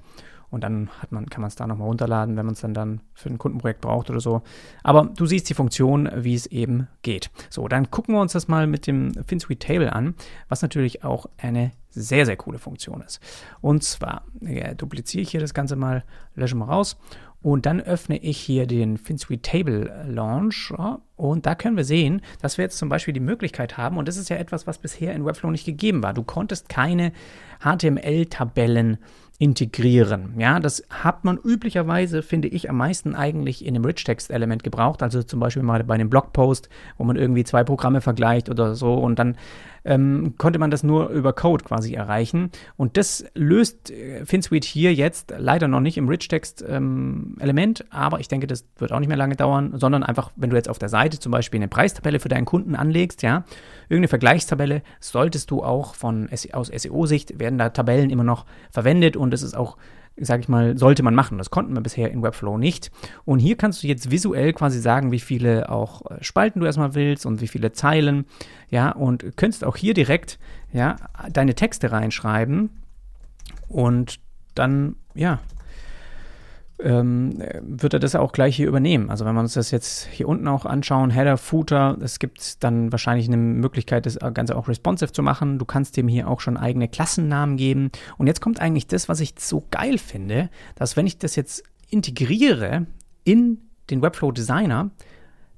und 0.51 0.65
dann 0.65 0.89
hat 1.01 1.13
man, 1.13 1.29
kann 1.31 1.41
man 1.41 1.49
es 1.49 1.55
da 1.55 1.67
nochmal 1.67 1.89
runterladen, 1.89 2.37
wenn 2.37 2.47
man 2.47 2.55
es 2.55 2.61
dann, 2.61 2.75
dann 2.75 3.01
für 3.15 3.29
ein 3.29 3.39
Kundenprojekt 3.39 3.81
braucht 3.81 4.11
oder 4.11 4.21
so. 4.21 4.43
Aber 4.83 5.05
du 5.05 5.27
siehst 5.27 5.49
die 5.49 5.55
Funktion, 5.55 6.09
wie 6.17 6.35
es 6.35 6.47
eben 6.47 6.89
geht. 7.03 7.31
So, 7.51 7.69
dann 7.69 7.91
gucken 7.91 8.15
wir 8.15 8.21
uns 8.21 8.33
das 8.33 8.49
mal 8.49 8.67
mit 8.67 8.87
dem 8.87 9.13
FinSuite 9.27 9.67
Table 9.67 9.93
an, 9.93 10.15
was 10.49 10.63
natürlich 10.63 11.05
auch 11.05 11.27
eine 11.39 11.73
sehr, 11.91 12.27
sehr 12.27 12.37
coole 12.37 12.59
Funktion 12.59 13.01
ist. 13.03 13.21
Und 13.61 13.83
zwar 13.83 14.25
ja, 14.41 14.75
dupliziere 14.75 15.23
ich 15.23 15.31
hier 15.31 15.41
das 15.41 15.55
Ganze 15.55 15.77
mal, 15.77 16.05
lösche 16.35 16.57
mal 16.57 16.67
raus 16.67 16.97
und 17.43 17.67
dann 17.67 17.81
öffne 17.81 18.19
ich 18.19 18.39
hier 18.39 18.67
den 18.67 18.99
FinSuite 18.99 19.43
Table 19.43 20.05
Launcher 20.07 21.01
und 21.21 21.47
da 21.47 21.55
können 21.55 21.77
wir 21.77 21.85
sehen, 21.85 22.23
dass 22.41 22.59
wir 22.59 22.65
jetzt 22.65 22.79
zum 22.79 22.89
Beispiel 22.89 23.15
die 23.15 23.21
Möglichkeit 23.21 23.77
haben, 23.77 23.99
und 23.99 24.09
das 24.09 24.17
ist 24.17 24.31
ja 24.31 24.37
etwas, 24.37 24.67
was 24.67 24.79
bisher 24.79 25.15
in 25.15 25.25
Webflow 25.25 25.51
nicht 25.51 25.67
gegeben 25.67 26.03
war. 26.03 26.15
Du 26.15 26.23
konntest 26.23 26.69
keine 26.69 27.13
HTML-Tabellen 27.61 28.99
integrieren. 29.41 30.35
Ja, 30.37 30.61
das 30.61 30.85
hat 30.91 31.25
man 31.25 31.39
üblicherweise, 31.39 32.23
finde 32.23 32.49
ich, 32.49 32.69
am 32.69 32.77
meisten 32.77 33.15
eigentlich 33.15 33.65
in 33.65 33.75
einem 33.75 33.87
Rich-Text-Element 33.87 34.63
gebraucht. 34.63 35.03
Also 35.03 35.23
zum 35.23 35.41
Beispiel 35.41 35.63
mal 35.63 35.83
bei 35.83 35.95
einem 35.95 36.11
Blogpost, 36.11 36.69
wo 36.99 37.05
man 37.05 37.17
irgendwie 37.17 37.45
zwei 37.45 37.65
Programme 37.65 38.03
vergleicht 38.03 38.51
oder 38.51 38.75
so 38.75 38.95
und 38.95 39.19
dann 39.19 39.39
ähm, 39.85 40.35
konnte 40.37 40.59
man 40.59 40.71
das 40.71 40.83
nur 40.83 41.09
über 41.09 41.33
Code 41.33 41.65
quasi 41.65 41.95
erreichen. 41.95 42.51
Und 42.77 42.99
das 42.99 43.25
löst 43.35 43.91
äh, 43.91 44.27
FinSuite 44.27 44.69
hier 44.69 44.93
jetzt 44.93 45.33
leider 45.39 45.69
noch 45.69 45.81
nicht 45.81 45.97
im 45.97 46.07
Rich-Text-Element, 46.07 47.81
ähm, 47.81 47.87
aber 47.89 48.21
ich 48.21 48.29
denke, 48.29 48.47
das 48.47 48.67
wird 48.77 48.93
auch 48.93 49.01
nicht 49.01 49.09
mehr 49.09 49.17
lange 49.17 49.37
dauern, 49.37 49.73
sondern 49.75 50.03
einfach, 50.03 50.33
wenn 50.37 50.51
du 50.51 50.57
jetzt 50.57 50.69
auf 50.69 50.79
der 50.79 50.91
Seite 50.91 51.10
zum 51.19 51.33
Beispiel 51.33 51.59
eine 51.59 51.69
Preistabelle 51.69 52.21
für 52.21 52.29
deinen 52.29 52.45
Kunden 52.45 52.77
anlegst, 52.77 53.23
ja, 53.23 53.45
irgendeine 53.89 54.09
Vergleichstabelle, 54.09 54.83
solltest 55.01 55.51
du 55.51 55.63
auch 55.63 55.95
von 55.95 56.29
aus 56.53 56.69
SEO-Sicht 56.69 57.39
werden 57.39 57.59
da 57.59 57.71
Tabellen 57.71 58.11
immer 58.11 58.25
noch 58.25 58.47
verwendet 58.71 59.17
und 59.17 59.35
es 59.35 59.43
ist 59.43 59.57
auch 59.57 59.77
sage 60.21 60.43
ich 60.43 60.49
mal, 60.49 60.77
sollte 60.77 61.03
man 61.03 61.15
machen. 61.15 61.39
Das 61.39 61.51
konnten 61.51 61.75
wir 61.75 61.81
bisher 61.81 62.11
in 62.11 62.23
Webflow 62.23 62.59
nicht. 62.59 62.91
Und 63.25 63.39
hier 63.39 63.57
kannst 63.57 63.83
du 63.83 63.87
jetzt 63.87 64.11
visuell 64.11 64.53
quasi 64.53 64.79
sagen, 64.81 65.13
wie 65.13 65.21
viele 65.21 65.71
auch 65.71 66.11
äh, 66.11 66.23
Spalten 66.23 66.61
du 66.61 66.67
erstmal 66.67 66.95
willst 66.95 67.27
und 67.27 67.41
wie 67.41 67.49
viele 67.49 67.73
Zeilen. 67.73 68.27
Ja, 68.69 68.91
und 68.91 69.37
könntest 69.37 69.65
auch 69.65 69.77
hier 69.77 69.95
direkt 69.95 70.39
ja, 70.73 70.97
deine 71.33 71.55
Texte 71.55 71.91
reinschreiben 71.91 72.71
und 73.69 74.21
dann, 74.55 74.97
ja, 75.15 75.41
ähm, 76.83 77.43
wird 77.63 77.95
er 77.95 78.01
das 78.01 78.15
auch 78.15 78.33
gleich 78.33 78.57
hier 78.57 78.69
übernehmen. 78.69 79.11
Also 79.11 79.25
wenn 79.25 79.35
wir 79.35 79.41
uns 79.41 79.55
das 79.55 79.71
jetzt 79.71 80.07
hier 80.07 80.29
unten 80.29 80.49
auch 80.49 80.65
anschauen, 80.65 81.11
Header, 81.11 81.37
Footer, 81.37 81.99
es 82.01 82.19
gibt 82.19 82.63
dann 82.63 82.93
wahrscheinlich 82.93 83.29
eine 83.29 83.37
Möglichkeit, 83.37 84.07
das 84.07 84.19
Ganze 84.35 84.57
auch 84.57 84.69
responsive 84.69 85.13
zu 85.13 85.23
machen. 85.23 85.59
Du 85.59 85.65
kannst 85.65 85.97
dem 85.97 86.09
hier 86.09 86.29
auch 86.29 86.41
schon 86.41 86.57
eigene 86.57 86.89
Klassennamen 86.89 87.57
geben. 87.57 87.91
Und 88.19 88.27
jetzt 88.27 88.41
kommt 88.41 88.61
eigentlich 88.61 88.87
das, 88.87 89.09
was 89.09 89.21
ich 89.21 89.35
so 89.39 89.65
geil 89.71 89.99
finde, 89.99 90.51
dass 90.75 90.97
wenn 90.97 91.07
ich 91.07 91.19
das 91.19 91.37
jetzt 91.37 91.63
integriere 91.91 92.87
in 93.25 93.59
den 93.91 94.03
Webflow 94.03 94.33
Designer, 94.33 94.91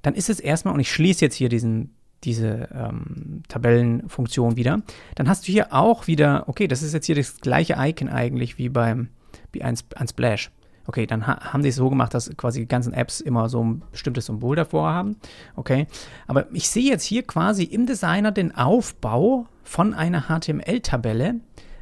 dann 0.03 0.15
ist 0.15 0.31
es 0.31 0.41
erstmal, 0.41 0.75
und 0.75 0.81
ich 0.81 0.91
schließe 0.91 1.25
jetzt 1.25 1.35
hier 1.37 1.49
diesen, 1.49 1.95
diese 2.25 2.69
ähm, 2.75 3.43
Tabellenfunktion 3.49 4.57
wieder, 4.57 4.83
dann 5.15 5.29
hast 5.29 5.47
du 5.47 5.53
hier 5.53 5.73
auch 5.73 6.07
wieder, 6.07 6.49
okay, 6.49 6.67
das 6.67 6.83
ist 6.83 6.95
jetzt 6.95 7.07
hier 7.07 7.15
das 7.15 7.37
gleiche 7.39 7.77
Icon 7.79 8.09
eigentlich 8.09 8.59
wie 8.59 8.69
beim 8.69 9.09
wie 9.53 9.63
ein, 9.63 9.79
ein 9.97 10.09
Splash. 10.09 10.51
Okay, 10.93 11.07
dann 11.07 11.27
ha 11.27 11.55
haben 11.55 11.63
die 11.63 11.71
es 11.71 11.77
so 11.77 11.89
gemacht, 11.89 12.13
dass 12.13 12.31
quasi 12.37 12.61
die 12.61 12.69
ganzen 12.69 12.93
Apps 12.93 13.23
immer 13.23 13.49
so 13.49 13.65
ein 13.65 13.83
bestimmtes 13.93 14.27
Symbol 14.27 14.57
davor 14.57 14.93
haben. 14.93 15.17
Okay, 15.57 15.87
aber 16.27 16.53
ich 16.53 16.69
sehe 16.69 16.91
jetzt 16.91 17.05
hier 17.05 17.23
quasi 17.23 17.65
im 17.65 17.87
Designer 17.87 18.31
den 18.31 18.55
Aufbau 18.55 19.47
von 19.65 19.95
einer 19.95 20.25
HTML-Tabelle 20.25 21.37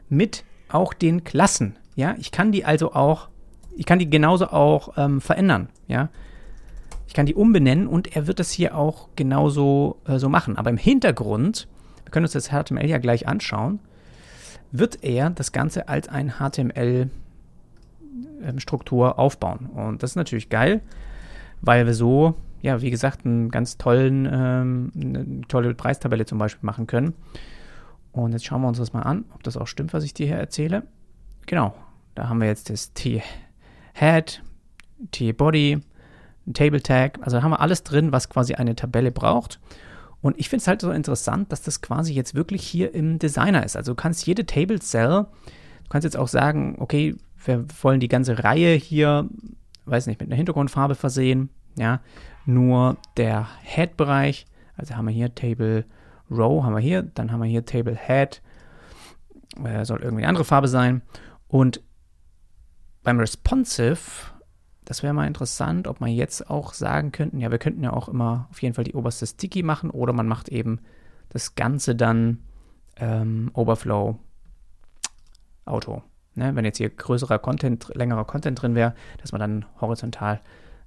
mit 0.09 0.45
auch 0.69 0.95
den 0.95 1.25
Klassen. 1.25 1.77
Ja, 1.97 2.15
ich 2.19 2.31
kann 2.31 2.53
die 2.53 2.65
also 2.65 2.93
auch, 2.93 3.31
ich 3.77 3.85
kann 3.85 3.99
die 3.99 4.09
genauso 4.09 4.47
auch 4.47 4.97
ähm, 4.97 5.21
verändern. 5.21 5.71
Ja, 5.89 6.09
ich 7.09 7.15
kann 7.15 7.27
die 7.27 7.35
umbenennen 7.35 7.89
und 7.89 8.15
er 8.15 8.29
wird 8.29 8.39
das 8.39 8.53
hier 8.53 8.77
auch 8.77 9.09
genauso 9.17 9.97
äh, 10.07 10.19
so 10.19 10.29
machen. 10.29 10.57
Aber 10.57 10.71
im 10.71 10.77
Hintergrund, 10.77 11.67
wir 12.05 12.13
können 12.13 12.27
uns 12.27 12.33
das 12.35 12.51
HTML 12.51 12.87
ja 12.87 12.99
gleich 12.99 13.27
anschauen, 13.27 13.81
wird 14.71 15.03
er 15.03 15.31
das 15.31 15.51
Ganze 15.51 15.89
als 15.89 16.07
ein 16.07 16.35
HTML 16.39 17.11
Struktur 18.59 19.19
aufbauen. 19.19 19.67
Und 19.67 20.03
das 20.03 20.13
ist 20.13 20.17
natürlich 20.17 20.49
geil, 20.49 20.81
weil 21.61 21.87
wir 21.87 21.95
so, 21.95 22.35
ja, 22.63 22.81
wie 22.83 22.91
gesagt, 22.91 23.25
einen 23.25 23.51
ganz 23.51 23.79
tollen, 23.79 24.29
ähm, 24.31 24.93
eine 24.95 25.41
tolle 25.49 25.75
Preistabelle 25.75 26.27
zum 26.27 26.39
Beispiel 26.39 26.67
machen 26.67 26.87
können. 26.87 27.15
Und 28.13 28.33
jetzt 28.33 28.45
schauen 28.45 28.63
wir 28.63 28.69
uns 28.69 28.79
das 28.79 28.93
mal 28.93 29.03
an, 29.03 29.25
ob 29.35 29.43
das 29.43 29.57
auch 29.57 29.67
stimmt, 29.67 29.93
was 29.93 30.05
ich 30.05 30.15
dir 30.15 30.27
hier 30.27 30.37
erzähle. 30.37 30.83
Genau, 31.47 31.75
da 32.15 32.29
haben 32.29 32.41
wir 32.41 32.49
jetzt 32.49 32.71
das 32.71 32.93
T-Head, 32.93 34.43
T-Body, 35.13 35.81
Table 36.53 36.83
Tag, 36.83 37.19
also 37.23 37.37
da 37.37 37.43
haben 37.43 37.53
wir 37.53 37.61
alles 37.61 37.85
drin, 37.85 38.13
was 38.13 38.29
quasi 38.29 38.55
eine 38.55 38.75
Tabelle 38.75 39.13
braucht. 39.13 39.61
Und 40.23 40.39
ich 40.39 40.49
finde 40.49 40.63
es 40.63 40.69
halt 40.69 40.81
so 40.81 40.91
interessant, 40.91 41.51
dass 41.53 41.63
das 41.63 41.81
quasi 41.81 42.13
jetzt 42.13 42.35
wirklich 42.35 42.63
hier 42.63 42.95
im 42.95 43.19
Designer 43.19 43.65
ist. 43.65 43.77
Also 43.77 43.93
du 43.93 43.97
kannst 43.97 44.27
jede 44.27 44.45
Table 44.45 44.81
Cell, 44.81 45.27
du 45.85 45.89
kannst 45.89 46.05
jetzt 46.05 46.17
auch 46.17 46.29
sagen, 46.29 46.77
okay, 46.79 47.17
wir 47.45 47.65
wollen 47.83 48.01
die 48.01 48.09
ganze 48.09 48.43
Reihe 48.45 48.75
hier, 48.75 49.29
weiß 49.87 50.07
nicht, 50.07 50.21
mit 50.21 50.29
einer 50.29 50.37
Hintergrundfarbe 50.37 50.95
versehen. 50.95 51.51
Ja, 51.77 52.01
nur 52.47 52.97
der 53.17 53.49
Head-Bereich, 53.63 54.47
also 54.77 54.97
haben 54.97 55.07
wir 55.07 55.15
hier 55.15 55.35
Table 55.35 55.85
Row, 56.31 56.63
haben 56.63 56.75
wir 56.75 56.81
hier, 56.81 57.03
dann 57.03 57.33
haben 57.33 57.41
wir 57.41 57.49
hier 57.49 57.65
Table 57.65 57.97
Head, 57.97 58.43
äh, 59.65 59.85
soll 59.85 60.01
irgendwie 60.01 60.23
eine 60.23 60.29
andere 60.29 60.45
Farbe 60.45 60.69
sein. 60.69 61.03
Und 61.49 61.83
beim 63.03 63.19
Responsive, 63.19 63.99
das 64.85 65.03
wäre 65.03 65.15
mal 65.15 65.27
interessant, 65.27 65.87
ob 65.87 66.01
man 66.01 66.11
jetzt 66.11 66.51
auch 66.51 66.75
sagen 66.75 67.13
könnten, 67.13 67.39
ja, 67.39 67.51
wir 67.51 67.59
könnten 67.59 67.83
ja 67.83 67.93
auch 67.93 68.09
immer 68.09 68.49
auf 68.51 68.61
jeden 68.63 68.75
Fall 68.75 68.85
die 68.85 68.95
oberste 68.95 69.27
Sticky 69.27 69.63
machen 69.63 69.91
oder 69.91 70.13
man 70.13 70.27
macht 70.27 70.49
eben 70.49 70.81
das 71.31 71.55
Ganze 71.55 71.95
dann 71.95 72.39
ähm, 72.97 73.51
Overflow 73.55 74.19
Auto. 75.65 76.03
Ne? 76.35 76.55
Wenn 76.55 76.65
jetzt 76.65 76.79
hier 76.79 76.91
größerer 76.91 77.39
Content, 77.39 77.91
längerer 77.95 78.25
Content 78.25 78.61
drin 78.61 78.75
wäre, 78.75 78.95
dass 79.21 79.33
man 79.33 79.41
dann 79.41 79.65
horizontal 79.81 80.41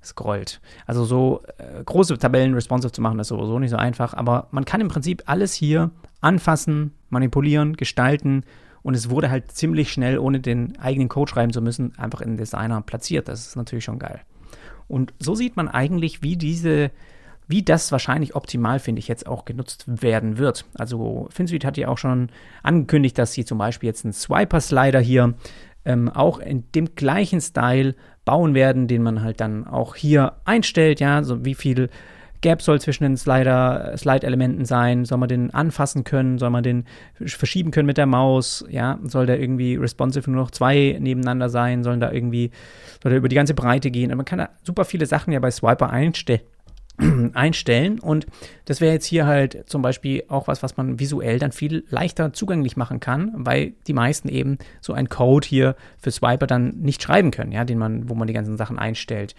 scrollt. 0.04 0.60
Also 0.86 1.06
so 1.06 1.44
äh, 1.58 1.84
große 1.84 2.18
Tabellen 2.18 2.54
responsive 2.54 2.92
zu 2.92 3.02
machen, 3.02 3.20
ist 3.20 3.30
sowieso 3.30 3.60
nicht 3.60 3.70
so 3.70 3.78
einfach, 3.78 4.14
aber 4.14 4.48
man 4.52 4.66
kann 4.66 4.82
im 4.82 4.90
Prinzip 4.90 5.24
alles 5.26 5.54
hier 5.54 5.92
anfassen, 6.22 6.94
manipulieren, 7.10 7.78
gestalten 7.78 8.44
und 8.82 8.96
es 8.96 9.10
wurde 9.10 9.30
halt 9.30 9.52
ziemlich 9.52 9.92
schnell, 9.92 10.20
ohne 10.20 10.40
den 10.42 10.78
eigenen 10.78 11.08
Code 11.08 11.32
schreiben 11.32 11.54
zu 11.54 11.62
müssen, 11.62 11.98
einfach 11.98 12.22
in 12.22 12.38
Designer 12.38 12.82
platziert. 12.82 13.30
Das 13.30 13.48
ist 13.48 13.56
natürlich 13.56 13.86
schon 13.86 14.00
geil. 14.00 14.22
Und 14.90 15.14
so 15.20 15.36
sieht 15.36 15.56
man 15.56 15.70
eigentlich, 15.70 16.22
wie 16.22 16.36
diese 16.36 16.92
wie 17.48 17.64
das 17.64 17.92
wahrscheinlich 17.92 18.36
optimal, 18.36 18.80
finde 18.80 19.00
ich, 19.00 19.08
jetzt 19.08 19.28
auch 19.28 19.46
genutzt 19.46 19.86
werden 19.88 20.38
wird. 20.38 20.66
Also 20.76 21.28
FinSuite 21.32 21.68
hat 21.68 21.78
ja 21.78 21.88
auch 21.88 21.98
schon 21.98 22.30
angekündigt, 22.62 23.18
dass 23.18 23.34
sie 23.34 23.46
zum 23.46 23.58
Beispiel 23.58 23.88
jetzt 23.88 24.06
einen 24.06 24.14
Swiper-Slider 24.14 25.00
hier 25.00 25.34
ähm, 25.86 26.10
auch 26.10 26.40
in 26.40 26.72
dem 26.74 26.96
gleichen 26.96 27.42
Style 27.42 27.96
bauen 28.26 28.54
werden, 28.54 28.88
den 28.88 29.04
man 29.04 29.22
halt 29.22 29.42
dann 29.42 29.68
auch 29.68 29.96
hier 29.96 30.34
einstellt, 30.46 31.00
ja, 31.00 31.24
so 31.24 31.44
wie 31.44 31.56
viel 31.56 31.90
Gap 32.42 32.62
soll 32.62 32.80
zwischen 32.82 33.04
den 33.04 33.16
Slider, 33.16 33.94
Slide-Elementen 33.98 34.66
sein, 34.66 35.06
soll 35.06 35.18
man 35.18 35.30
den 35.30 35.54
anfassen 35.54 36.04
können, 36.04 36.38
soll 36.38 36.50
man 36.50 36.64
den 36.64 36.86
verschieben 37.26 37.72
können 37.72 37.86
mit 37.86 37.98
der 37.98 38.06
Maus, 38.06 38.66
ja, 38.70 39.00
soll 39.04 39.26
der 39.26 39.40
irgendwie 39.40 39.76
responsive 39.76 40.30
nur 40.30 40.42
noch 40.42 40.52
zwei 40.52 40.98
nebeneinander 41.00 41.50
sein, 41.50 41.84
sollen 41.84 42.02
da 42.02 42.12
irgendwie, 42.12 42.52
soll 43.02 43.12
der 43.12 43.20
über 43.20 43.30
die 43.30 43.36
ganze 43.36 43.54
Breite 43.54 43.92
gehen. 43.92 44.12
Und 44.12 44.18
man 44.18 44.26
kann 44.26 44.40
da 44.40 44.50
super 44.62 44.84
viele 44.84 45.06
Sachen 45.06 45.32
ja 45.32 45.40
bei 45.40 45.52
Swiper 45.52 45.90
einstellen 45.90 46.42
einstellen. 47.34 48.00
Und 48.00 48.28
das 48.66 48.82
wäre 48.82 48.94
jetzt 48.94 49.06
hier 49.06 49.26
halt 49.26 49.64
zum 49.68 49.82
Beispiel 49.82 50.24
auch 50.28 50.48
was, 50.48 50.64
was 50.64 50.78
man 50.78 51.00
visuell 51.00 51.40
dann 51.40 51.52
viel 51.52 51.86
leichter 51.90 52.34
zugänglich 52.34 52.78
machen 52.78 53.00
kann, 53.00 53.32
weil 53.36 53.74
die 53.88 53.94
meisten 53.94 54.30
eben 54.30 54.58
so 54.82 54.94
einen 54.94 55.10
Code 55.10 55.48
hier 55.48 55.76
für 55.98 56.12
Swiper 56.12 56.48
dann 56.48 56.70
nicht 56.80 57.02
schreiben 57.02 57.32
können, 57.32 57.52
ja, 57.52 57.66
den 57.66 57.78
man, 57.78 58.10
wo 58.10 58.16
man 58.16 58.28
die 58.28 58.34
ganzen 58.34 58.58
Sachen 58.58 58.78
einstellt. 58.78 59.36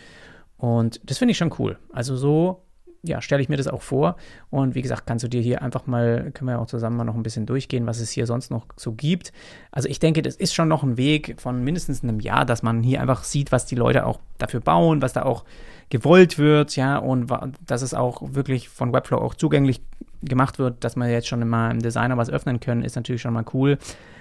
Und 0.57 1.01
das 1.05 1.19
finde 1.19 1.33
ich 1.33 1.39
schon 1.39 1.55
cool. 1.59 1.79
Also 1.93 2.17
so 2.17 2.64
ja, 3.05 3.21
stelle 3.21 3.43
ich 3.43 3.49
mir 3.49 3.57
das 3.57 3.69
auch 3.69 3.83
vor. 3.83 4.17
Und 4.51 4.75
wie 4.75 4.83
gesagt, 4.83 5.07
kannst 5.07 5.23
du 5.23 5.29
dir 5.29 5.41
hier 5.41 5.63
einfach 5.63 5.87
mal, 5.87 6.31
können 6.33 6.49
wir 6.49 6.59
auch 6.59 6.67
zusammen 6.67 6.97
mal 6.97 7.05
noch 7.05 7.15
ein 7.15 7.23
bisschen 7.23 7.47
durchgehen, 7.47 7.87
was 7.87 8.01
es 8.01 8.11
hier 8.11 8.27
sonst 8.27 8.51
noch 8.51 8.67
so 8.77 8.93
gibt. 8.93 9.33
Also 9.71 9.89
ich 9.89 9.99
denke, 9.99 10.23
das 10.23 10.37
ist 10.37 10.55
schon 10.55 10.69
noch 10.69 10.83
ein 10.83 10.97
Weg 10.97 11.37
von 11.39 11.63
mindestens 11.63 12.03
einem 12.03 12.21
Jahr, 12.21 12.45
dass 12.45 12.63
man 12.63 12.83
hier 12.83 13.01
einfach 13.01 13.25
sieht, 13.25 13.53
was 13.53 13.67
die 13.67 13.75
Leute 13.75 14.07
auch 14.07 14.21
dafür 14.39 14.61
bauen, 14.61 15.03
was 15.03 15.13
da 15.13 15.23
auch 15.23 15.45
gewollt 15.91 16.39
wird, 16.39 16.77
ja, 16.77 16.97
und 16.97 17.31
dass 17.67 17.83
es 17.83 17.93
auch 17.93 18.23
wirklich 18.35 18.71
von 18.71 18.93
Webflow 18.93 19.19
auch 19.19 19.35
zugänglich 19.35 19.83
gemacht 20.23 20.59
wird, 20.59 20.83
dass 20.83 20.97
man 20.97 21.11
jetzt 21.11 21.29
schon 21.29 21.47
mal 21.47 21.71
im 21.71 21.81
Designer 21.81 22.17
was 22.17 22.31
öffnen 22.31 22.59
können, 22.59 22.83
ist 22.83 22.97
natürlich 22.97 23.21
schon 23.21 23.35
mal 23.35 23.45
cool. 23.53 23.79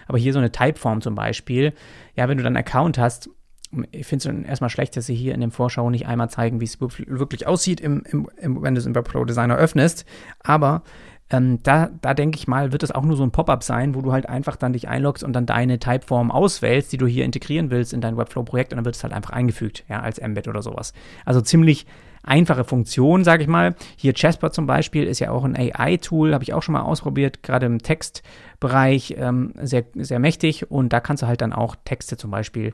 Aber 0.08 0.18
hier 0.18 0.34
so 0.34 0.40
eine 0.40 0.52
Typeform 0.52 1.02
zum 1.02 1.16
Beispiel, 1.16 1.74
ja, 2.16 2.28
wenn 2.28 2.38
du 2.38 2.44
dann 2.44 2.58
einen 2.58 2.66
Account 2.66 2.98
hast, 2.98 3.30
ich 3.92 4.06
finde 4.06 4.30
es 4.30 4.48
erstmal 4.48 4.70
schlecht, 4.70 4.96
dass 4.98 5.06
sie 5.06 5.16
hier 5.16 5.34
in 5.34 5.42
dem 5.42 5.52
Vorschau 5.52 5.90
nicht 5.90 6.08
einmal 6.08 6.30
zeigen, 6.30 6.62
wie 6.62 6.66
es 6.66 6.80
wirklich 6.80 7.48
aussieht, 7.48 7.82
im, 7.82 8.04
im, 8.10 8.30
im, 8.38 8.62
wenn 8.62 8.76
du 8.76 8.80
es 8.80 8.86
im 8.86 8.96
Webflow 8.96 9.26
Designer 9.26 9.56
öffnest. 9.56 10.06
Aber 10.40 10.84
ähm, 11.30 11.60
da, 11.64 11.90
da 12.02 12.14
denke 12.14 12.38
ich 12.38 12.48
mal, 12.48 12.72
wird 12.72 12.84
es 12.84 12.92
auch 12.92 13.04
nur 13.04 13.18
so 13.18 13.24
ein 13.24 13.32
Pop-up 13.32 13.64
sein, 13.64 13.96
wo 13.96 14.02
du 14.02 14.12
halt 14.12 14.30
einfach 14.30 14.56
dann 14.56 14.74
dich 14.74 14.88
einloggst 14.88 15.24
und 15.24 15.34
dann 15.34 15.46
deine 15.46 15.80
Typeform 15.80 16.32
auswählst, 16.32 16.92
die 16.92 16.98
du 16.98 17.08
hier 17.08 17.26
integrieren 17.26 17.72
willst 17.72 17.94
in 17.94 18.02
dein 18.02 18.18
Webflow-Projekt 18.18 18.72
und 18.72 18.78
dann 18.78 18.86
wird 18.86 18.96
es 18.96 19.04
halt 19.04 19.14
einfach 19.14 19.32
eingefügt, 19.32 19.84
ja, 19.90 20.02
als 20.02 20.20
Embed 20.20 20.48
oder 20.48 20.62
sowas. 20.62 20.94
Also 21.26 21.42
ziemlich 21.42 21.88
einfache 22.24 22.64
Funktion, 22.64 23.24
sage 23.24 23.44
ich 23.44 23.50
mal. 23.50 23.76
Hier 23.98 24.14
Jasper 24.16 24.52
zum 24.52 24.66
Beispiel 24.66 25.06
ist 25.06 25.20
ja 25.20 25.32
auch 25.32 25.44
ein 25.44 25.56
AI-Tool, 25.56 26.34
habe 26.34 26.44
ich 26.44 26.54
auch 26.54 26.64
schon 26.64 26.74
mal 26.74 26.82
ausprobiert, 26.82 27.44
gerade 27.44 27.66
im 27.66 27.80
Textbereich 27.80 29.16
ähm, 29.18 29.54
sehr, 29.62 29.86
sehr 29.96 30.20
mächtig 30.20 30.72
und 30.72 30.94
da 30.94 31.00
kannst 31.00 31.24
du 31.24 31.28
halt 31.28 31.42
dann 31.42 31.52
auch 31.52 31.76
Texte 31.84 32.16
zum 32.16 32.32
Beispiel 32.32 32.74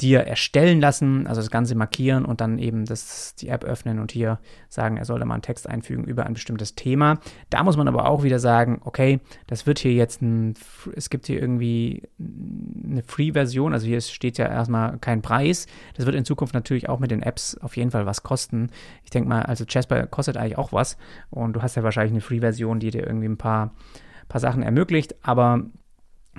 dir 0.00 0.20
erstellen 0.20 0.80
lassen, 0.80 1.26
also 1.26 1.40
das 1.40 1.50
Ganze 1.50 1.74
markieren 1.74 2.24
und 2.24 2.40
dann 2.40 2.58
eben 2.58 2.84
das, 2.84 3.34
die 3.34 3.48
App 3.48 3.64
öffnen 3.64 3.98
und 3.98 4.12
hier 4.12 4.38
sagen, 4.68 4.98
er 4.98 5.06
soll 5.06 5.18
da 5.18 5.24
mal 5.24 5.34
einen 5.34 5.42
Text 5.42 5.68
einfügen 5.68 6.04
über 6.04 6.26
ein 6.26 6.34
bestimmtes 6.34 6.74
Thema. 6.74 7.18
Da 7.48 7.62
muss 7.62 7.78
man 7.78 7.88
aber 7.88 8.06
auch 8.06 8.22
wieder 8.22 8.38
sagen, 8.38 8.80
okay, 8.84 9.20
das 9.46 9.66
wird 9.66 9.78
hier 9.78 9.92
jetzt 9.92 10.20
ein, 10.20 10.54
es 10.94 11.08
gibt 11.08 11.26
hier 11.26 11.40
irgendwie 11.40 12.02
eine 12.18 13.02
Free-Version, 13.02 13.72
also 13.72 13.86
hier 13.86 14.00
steht 14.02 14.36
ja 14.36 14.46
erstmal 14.46 14.98
kein 14.98 15.22
Preis. 15.22 15.66
Das 15.94 16.04
wird 16.04 16.14
in 16.14 16.26
Zukunft 16.26 16.52
natürlich 16.52 16.88
auch 16.90 16.98
mit 16.98 17.10
den 17.10 17.22
Apps 17.22 17.56
auf 17.58 17.76
jeden 17.76 17.90
Fall 17.90 18.04
was 18.04 18.22
kosten. 18.22 18.68
Ich 19.02 19.10
denke 19.10 19.28
mal, 19.28 19.42
also 19.42 19.64
Jasper 19.66 20.06
kostet 20.06 20.36
eigentlich 20.36 20.58
auch 20.58 20.72
was 20.72 20.98
und 21.30 21.54
du 21.54 21.62
hast 21.62 21.74
ja 21.74 21.82
wahrscheinlich 21.82 22.12
eine 22.12 22.20
Free-Version, 22.20 22.80
die 22.80 22.90
dir 22.90 23.06
irgendwie 23.06 23.28
ein 23.28 23.38
paar, 23.38 23.72
paar 24.28 24.40
Sachen 24.40 24.62
ermöglicht, 24.62 25.14
aber 25.22 25.62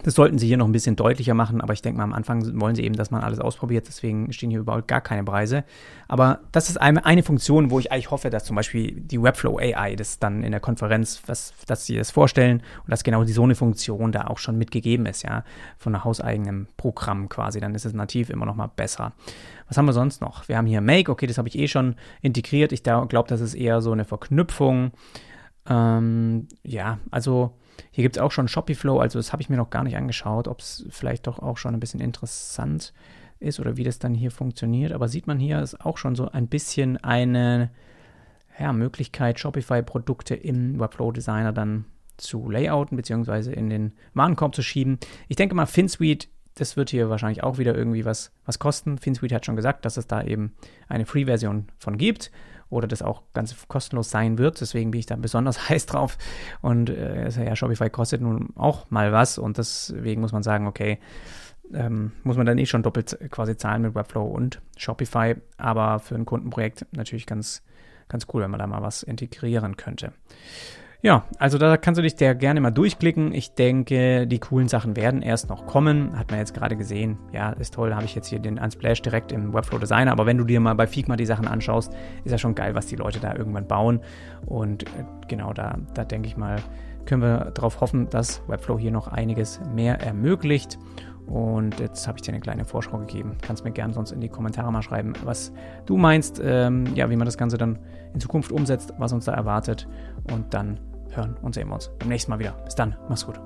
das 0.04 0.14
sollten 0.14 0.38
sie 0.38 0.48
hier 0.48 0.58
noch 0.58 0.68
ein 0.68 0.72
bisschen 0.72 0.96
deutlicher 0.96 1.34
machen, 1.34 1.62
aber 1.62 1.74
ich 1.74 1.82
denke 1.82 1.98
mal, 1.98 2.04
am 2.04 2.14
Anfang 2.14 2.60
wollen 2.60 2.76
sie 2.76 2.84
eben, 2.84 2.96
dass 2.96 3.12
man 3.12 3.24
alles 3.24 3.40
ausprobiert, 3.40 3.88
deswegen 3.88 4.32
stehen 4.32 4.50
hier 4.50 4.60
überhaupt 4.60 4.88
gar 4.88 5.02
keine 5.02 5.24
Preise. 5.24 5.64
Aber 6.08 6.40
das 6.52 6.70
ist 6.70 6.80
eine, 6.80 7.06
eine 7.06 7.24
Funktion, 7.24 7.72
wo 7.72 7.80
ich 7.80 7.92
eigentlich 7.92 8.12
hoffe, 8.12 8.30
dass 8.30 8.46
zum 8.46 8.56
Beispiel 8.56 8.92
die 8.92 9.22
Webflow 9.22 9.58
AI 9.58 9.96
das 9.96 10.20
dann 10.20 10.44
in 10.44 10.52
der 10.52 10.60
Konferenz, 10.60 11.22
was, 11.26 11.54
dass 11.66 11.86
sie 11.86 11.96
das 11.96 12.12
vorstellen 12.12 12.62
und 12.84 12.92
dass 12.92 13.04
genau 13.04 13.24
die, 13.24 13.34
so 13.34 13.44
eine 13.44 13.56
Funktion 13.56 14.12
da 14.12 14.28
auch 14.28 14.38
schon 14.38 14.58
mitgegeben 14.58 15.06
ist, 15.06 15.24
ja, 15.24 15.44
von 15.78 15.94
einem 15.94 16.04
hauseigenen 16.04 16.68
Programm 16.78 17.30
quasi. 17.30 17.60
Dann 17.60 17.76
ist 17.76 17.86
es 17.86 17.94
nativ 17.94 18.30
immer 18.30 18.46
noch 18.46 18.56
mal 18.56 18.68
besser. 18.68 19.14
Was 19.68 19.78
haben 19.78 19.86
wir 19.86 19.94
sonst 19.94 20.22
noch? 20.22 20.48
Wir 20.48 20.58
haben 20.58 20.68
hier 20.68 20.82
Make, 20.82 21.12
okay, 21.12 21.28
das 21.28 21.38
habe 21.38 21.48
ich 21.48 21.58
eh 21.58 21.68
schon 21.68 21.96
integriert. 22.22 22.72
Ich 22.72 22.84
glaube, 22.84 23.26
das 23.28 23.42
ist 23.42 23.56
eher 23.56 23.82
so 23.82 23.92
eine 23.92 24.06
Verknüpfung. 24.06 24.92
Ähm, 25.70 26.48
ja, 26.64 27.00
also 27.12 27.58
hier 27.92 28.04
gibt 28.04 28.18
es 28.18 28.22
auch 28.22 28.32
schon 28.32 28.48
Shopify 28.48 28.90
also 28.90 29.20
das 29.20 29.32
habe 29.34 29.42
ich 29.42 29.50
mir 29.50 29.58
noch 29.58 29.70
gar 29.70 29.84
nicht 29.84 29.98
angeschaut, 29.98 30.48
ob 30.48 30.60
es 30.60 30.86
vielleicht 30.90 31.28
doch 31.28 31.40
auch 31.40 31.58
schon 31.58 31.74
ein 31.74 31.80
bisschen 31.80 32.00
interessant 32.00 32.94
ist 33.40 33.60
oder 33.60 33.78
wie 33.78 33.84
das 33.84 34.00
dann 34.00 34.14
hier 34.14 34.32
funktioniert. 34.32 34.92
Aber 34.92 35.08
sieht 35.08 35.28
man 35.28 35.40
hier, 35.40 35.62
ist 35.62 35.86
auch 35.86 35.98
schon 35.98 36.16
so 36.16 36.30
ein 36.30 36.48
bisschen 36.48 36.98
eine 36.98 37.70
ja, 38.60 38.74
Möglichkeit, 38.74 39.40
Shopify-Produkte 39.40 40.36
im 40.36 40.80
Webflow 40.80 41.12
Designer 41.12 41.54
dann 41.54 41.86
zu 42.18 42.50
layouten 42.50 42.98
bzw. 42.98 43.54
in 43.54 43.70
den 43.70 43.94
Warenkorb 44.14 44.56
zu 44.56 44.64
schieben. 44.64 44.98
Ich 45.28 45.36
denke 45.36 45.54
mal, 45.54 45.68
FinSuite, 45.68 46.28
das 46.56 46.76
wird 46.76 46.90
hier 46.90 47.12
wahrscheinlich 47.12 47.44
auch 47.44 47.60
wieder 47.60 47.76
irgendwie 47.76 48.06
was, 48.06 48.32
was 48.46 48.58
kosten. 48.58 48.98
FinSuite 48.98 49.36
hat 49.36 49.46
schon 49.46 49.56
gesagt, 49.56 49.86
dass 49.86 49.98
es 49.98 50.08
da 50.08 50.24
eben 50.24 50.54
eine 50.88 51.06
Free-Version 51.06 51.68
von 51.78 51.98
gibt 51.98 52.32
oder 52.70 52.88
das 52.88 53.02
auch 53.02 53.24
ganz 53.34 53.56
kostenlos 53.68 54.10
sein 54.10 54.38
wird. 54.38 54.60
Deswegen 54.62 54.92
bin 54.92 55.00
ich 55.00 55.06
da 55.06 55.16
besonders 55.16 55.70
heiß 55.70 55.86
drauf. 55.86 56.18
Und 56.62 56.90
äh, 56.90 57.30
ja, 57.30 57.56
Shopify 57.56 57.90
kostet 57.90 58.22
nun 58.22 58.50
auch 58.56 58.90
mal 58.90 59.12
was 59.12 59.38
und 59.38 59.58
deswegen 59.58 60.22
muss 60.22 60.32
man 60.32 60.44
sagen, 60.44 60.68
okay, 60.68 61.00
ähm, 61.74 62.14
muss 62.24 62.38
man 62.38 62.46
dann 62.46 62.58
eh 62.58 62.66
schon 62.66 62.84
doppelt 62.84 63.18
quasi 63.30 63.58
zahlen 63.58 63.82
mit 63.82 63.96
Webflow 63.96 64.26
und 64.26 64.62
Shopify. 64.78 65.36
Aber 65.58 66.00
für 66.00 66.16
ein 66.16 66.26
Kundenprojekt 66.26 66.86
natürlich 66.92 67.26
ganz, 67.26 67.64
ganz 68.08 68.28
cool, 68.34 68.44
wenn 68.44 68.52
man 68.52 68.60
da 68.60 68.68
mal 68.68 68.82
was 68.82 69.04
integrieren 69.04 69.78
könnte. 69.78 70.14
Ja, 71.04 71.26
also 71.38 71.60
da 71.60 71.78
kannst 71.78 72.00
du 72.00 72.02
dich 72.02 72.16
der 72.16 72.34
gerne 72.34 72.60
mal 72.60 72.72
durchklicken. 72.72 73.32
Ich 73.32 73.54
denke, 73.54 74.26
die 74.26 74.40
coolen 74.40 74.68
Sachen 74.68 74.96
werden 74.96 75.22
erst 75.22 75.48
noch 75.48 75.68
kommen. 75.68 76.18
Hat 76.18 76.32
man 76.32 76.40
jetzt 76.40 76.56
gerade 76.56 76.76
gesehen. 76.76 77.20
Ja, 77.32 77.52
ist 77.52 77.76
toll. 77.76 77.94
Habe 77.94 78.06
ich 78.06 78.16
jetzt 78.16 78.28
hier 78.28 78.40
den 78.40 78.58
Unsplash 78.58 79.04
direkt 79.04 79.32
im 79.32 79.54
Webflow 79.54 79.78
Designer. 79.78 80.12
Aber 80.12 80.26
wenn 80.26 80.40
du 80.40 80.44
dir 80.44 80.60
mal 80.60 80.74
bei 80.74 80.88
Figma 80.88 81.16
die 81.16 81.28
Sachen 81.28 81.48
anschaust, 81.48 81.94
ist 82.24 82.32
ja 82.32 82.40
schon 82.40 82.56
geil, 82.56 82.74
was 82.74 82.88
die 82.88 82.96
Leute 82.96 83.20
da 83.20 83.36
irgendwann 83.36 83.68
bauen. 83.68 84.00
Und 84.48 84.84
äh, 84.84 85.06
genau 85.28 85.54
da, 85.54 85.78
da 85.94 86.04
denke 86.04 86.28
ich 86.28 86.36
mal, 86.36 86.58
können 87.06 87.22
wir 87.22 87.52
darauf 87.54 87.80
hoffen, 87.80 88.10
dass 88.10 88.42
Webflow 88.48 88.80
hier 88.80 88.92
noch 88.92 89.08
einiges 89.08 89.62
mehr 89.76 90.02
ermöglicht. 90.02 90.80
Und 91.28 91.80
jetzt 91.80 92.08
habe 92.08 92.18
ich 92.18 92.22
dir 92.22 92.32
eine 92.32 92.40
kleine 92.40 92.64
Vorschau 92.64 92.98
gegeben. 93.00 93.36
Kannst 93.42 93.66
mir 93.66 93.72
gerne 93.72 93.94
sonst 93.94 94.12
in 94.12 94.22
die 94.22 94.30
Kommentare 94.30 94.72
mal 94.72 94.82
schreiben, 94.82 95.14
was 95.26 95.52
du 95.86 95.98
meinst, 95.98 96.42
ähm, 96.44 96.86
ja, 96.96 97.10
wie 97.10 97.18
man 97.18 97.26
das 97.26 97.38
Ganze 97.38 97.58
dann 97.58 97.80
in 98.14 98.22
Zukunft 98.22 98.52
umsetzt, 98.52 98.94
was 98.98 99.12
uns 99.12 99.26
da 99.26 99.34
erwartet. 99.34 99.88
Und 100.32 100.54
dann 100.54 100.80
hören 101.16 101.36
und 101.42 101.56
sehen 101.56 101.68
wir 101.70 101.76
uns 101.76 101.90
beim 102.00 102.10
nächsten 102.10 102.32
Mal 102.32 102.40
wieder. 102.40 102.52
Bis 102.66 102.76
dann, 102.76 102.96
mach's 103.10 103.26
gut. 103.26 103.40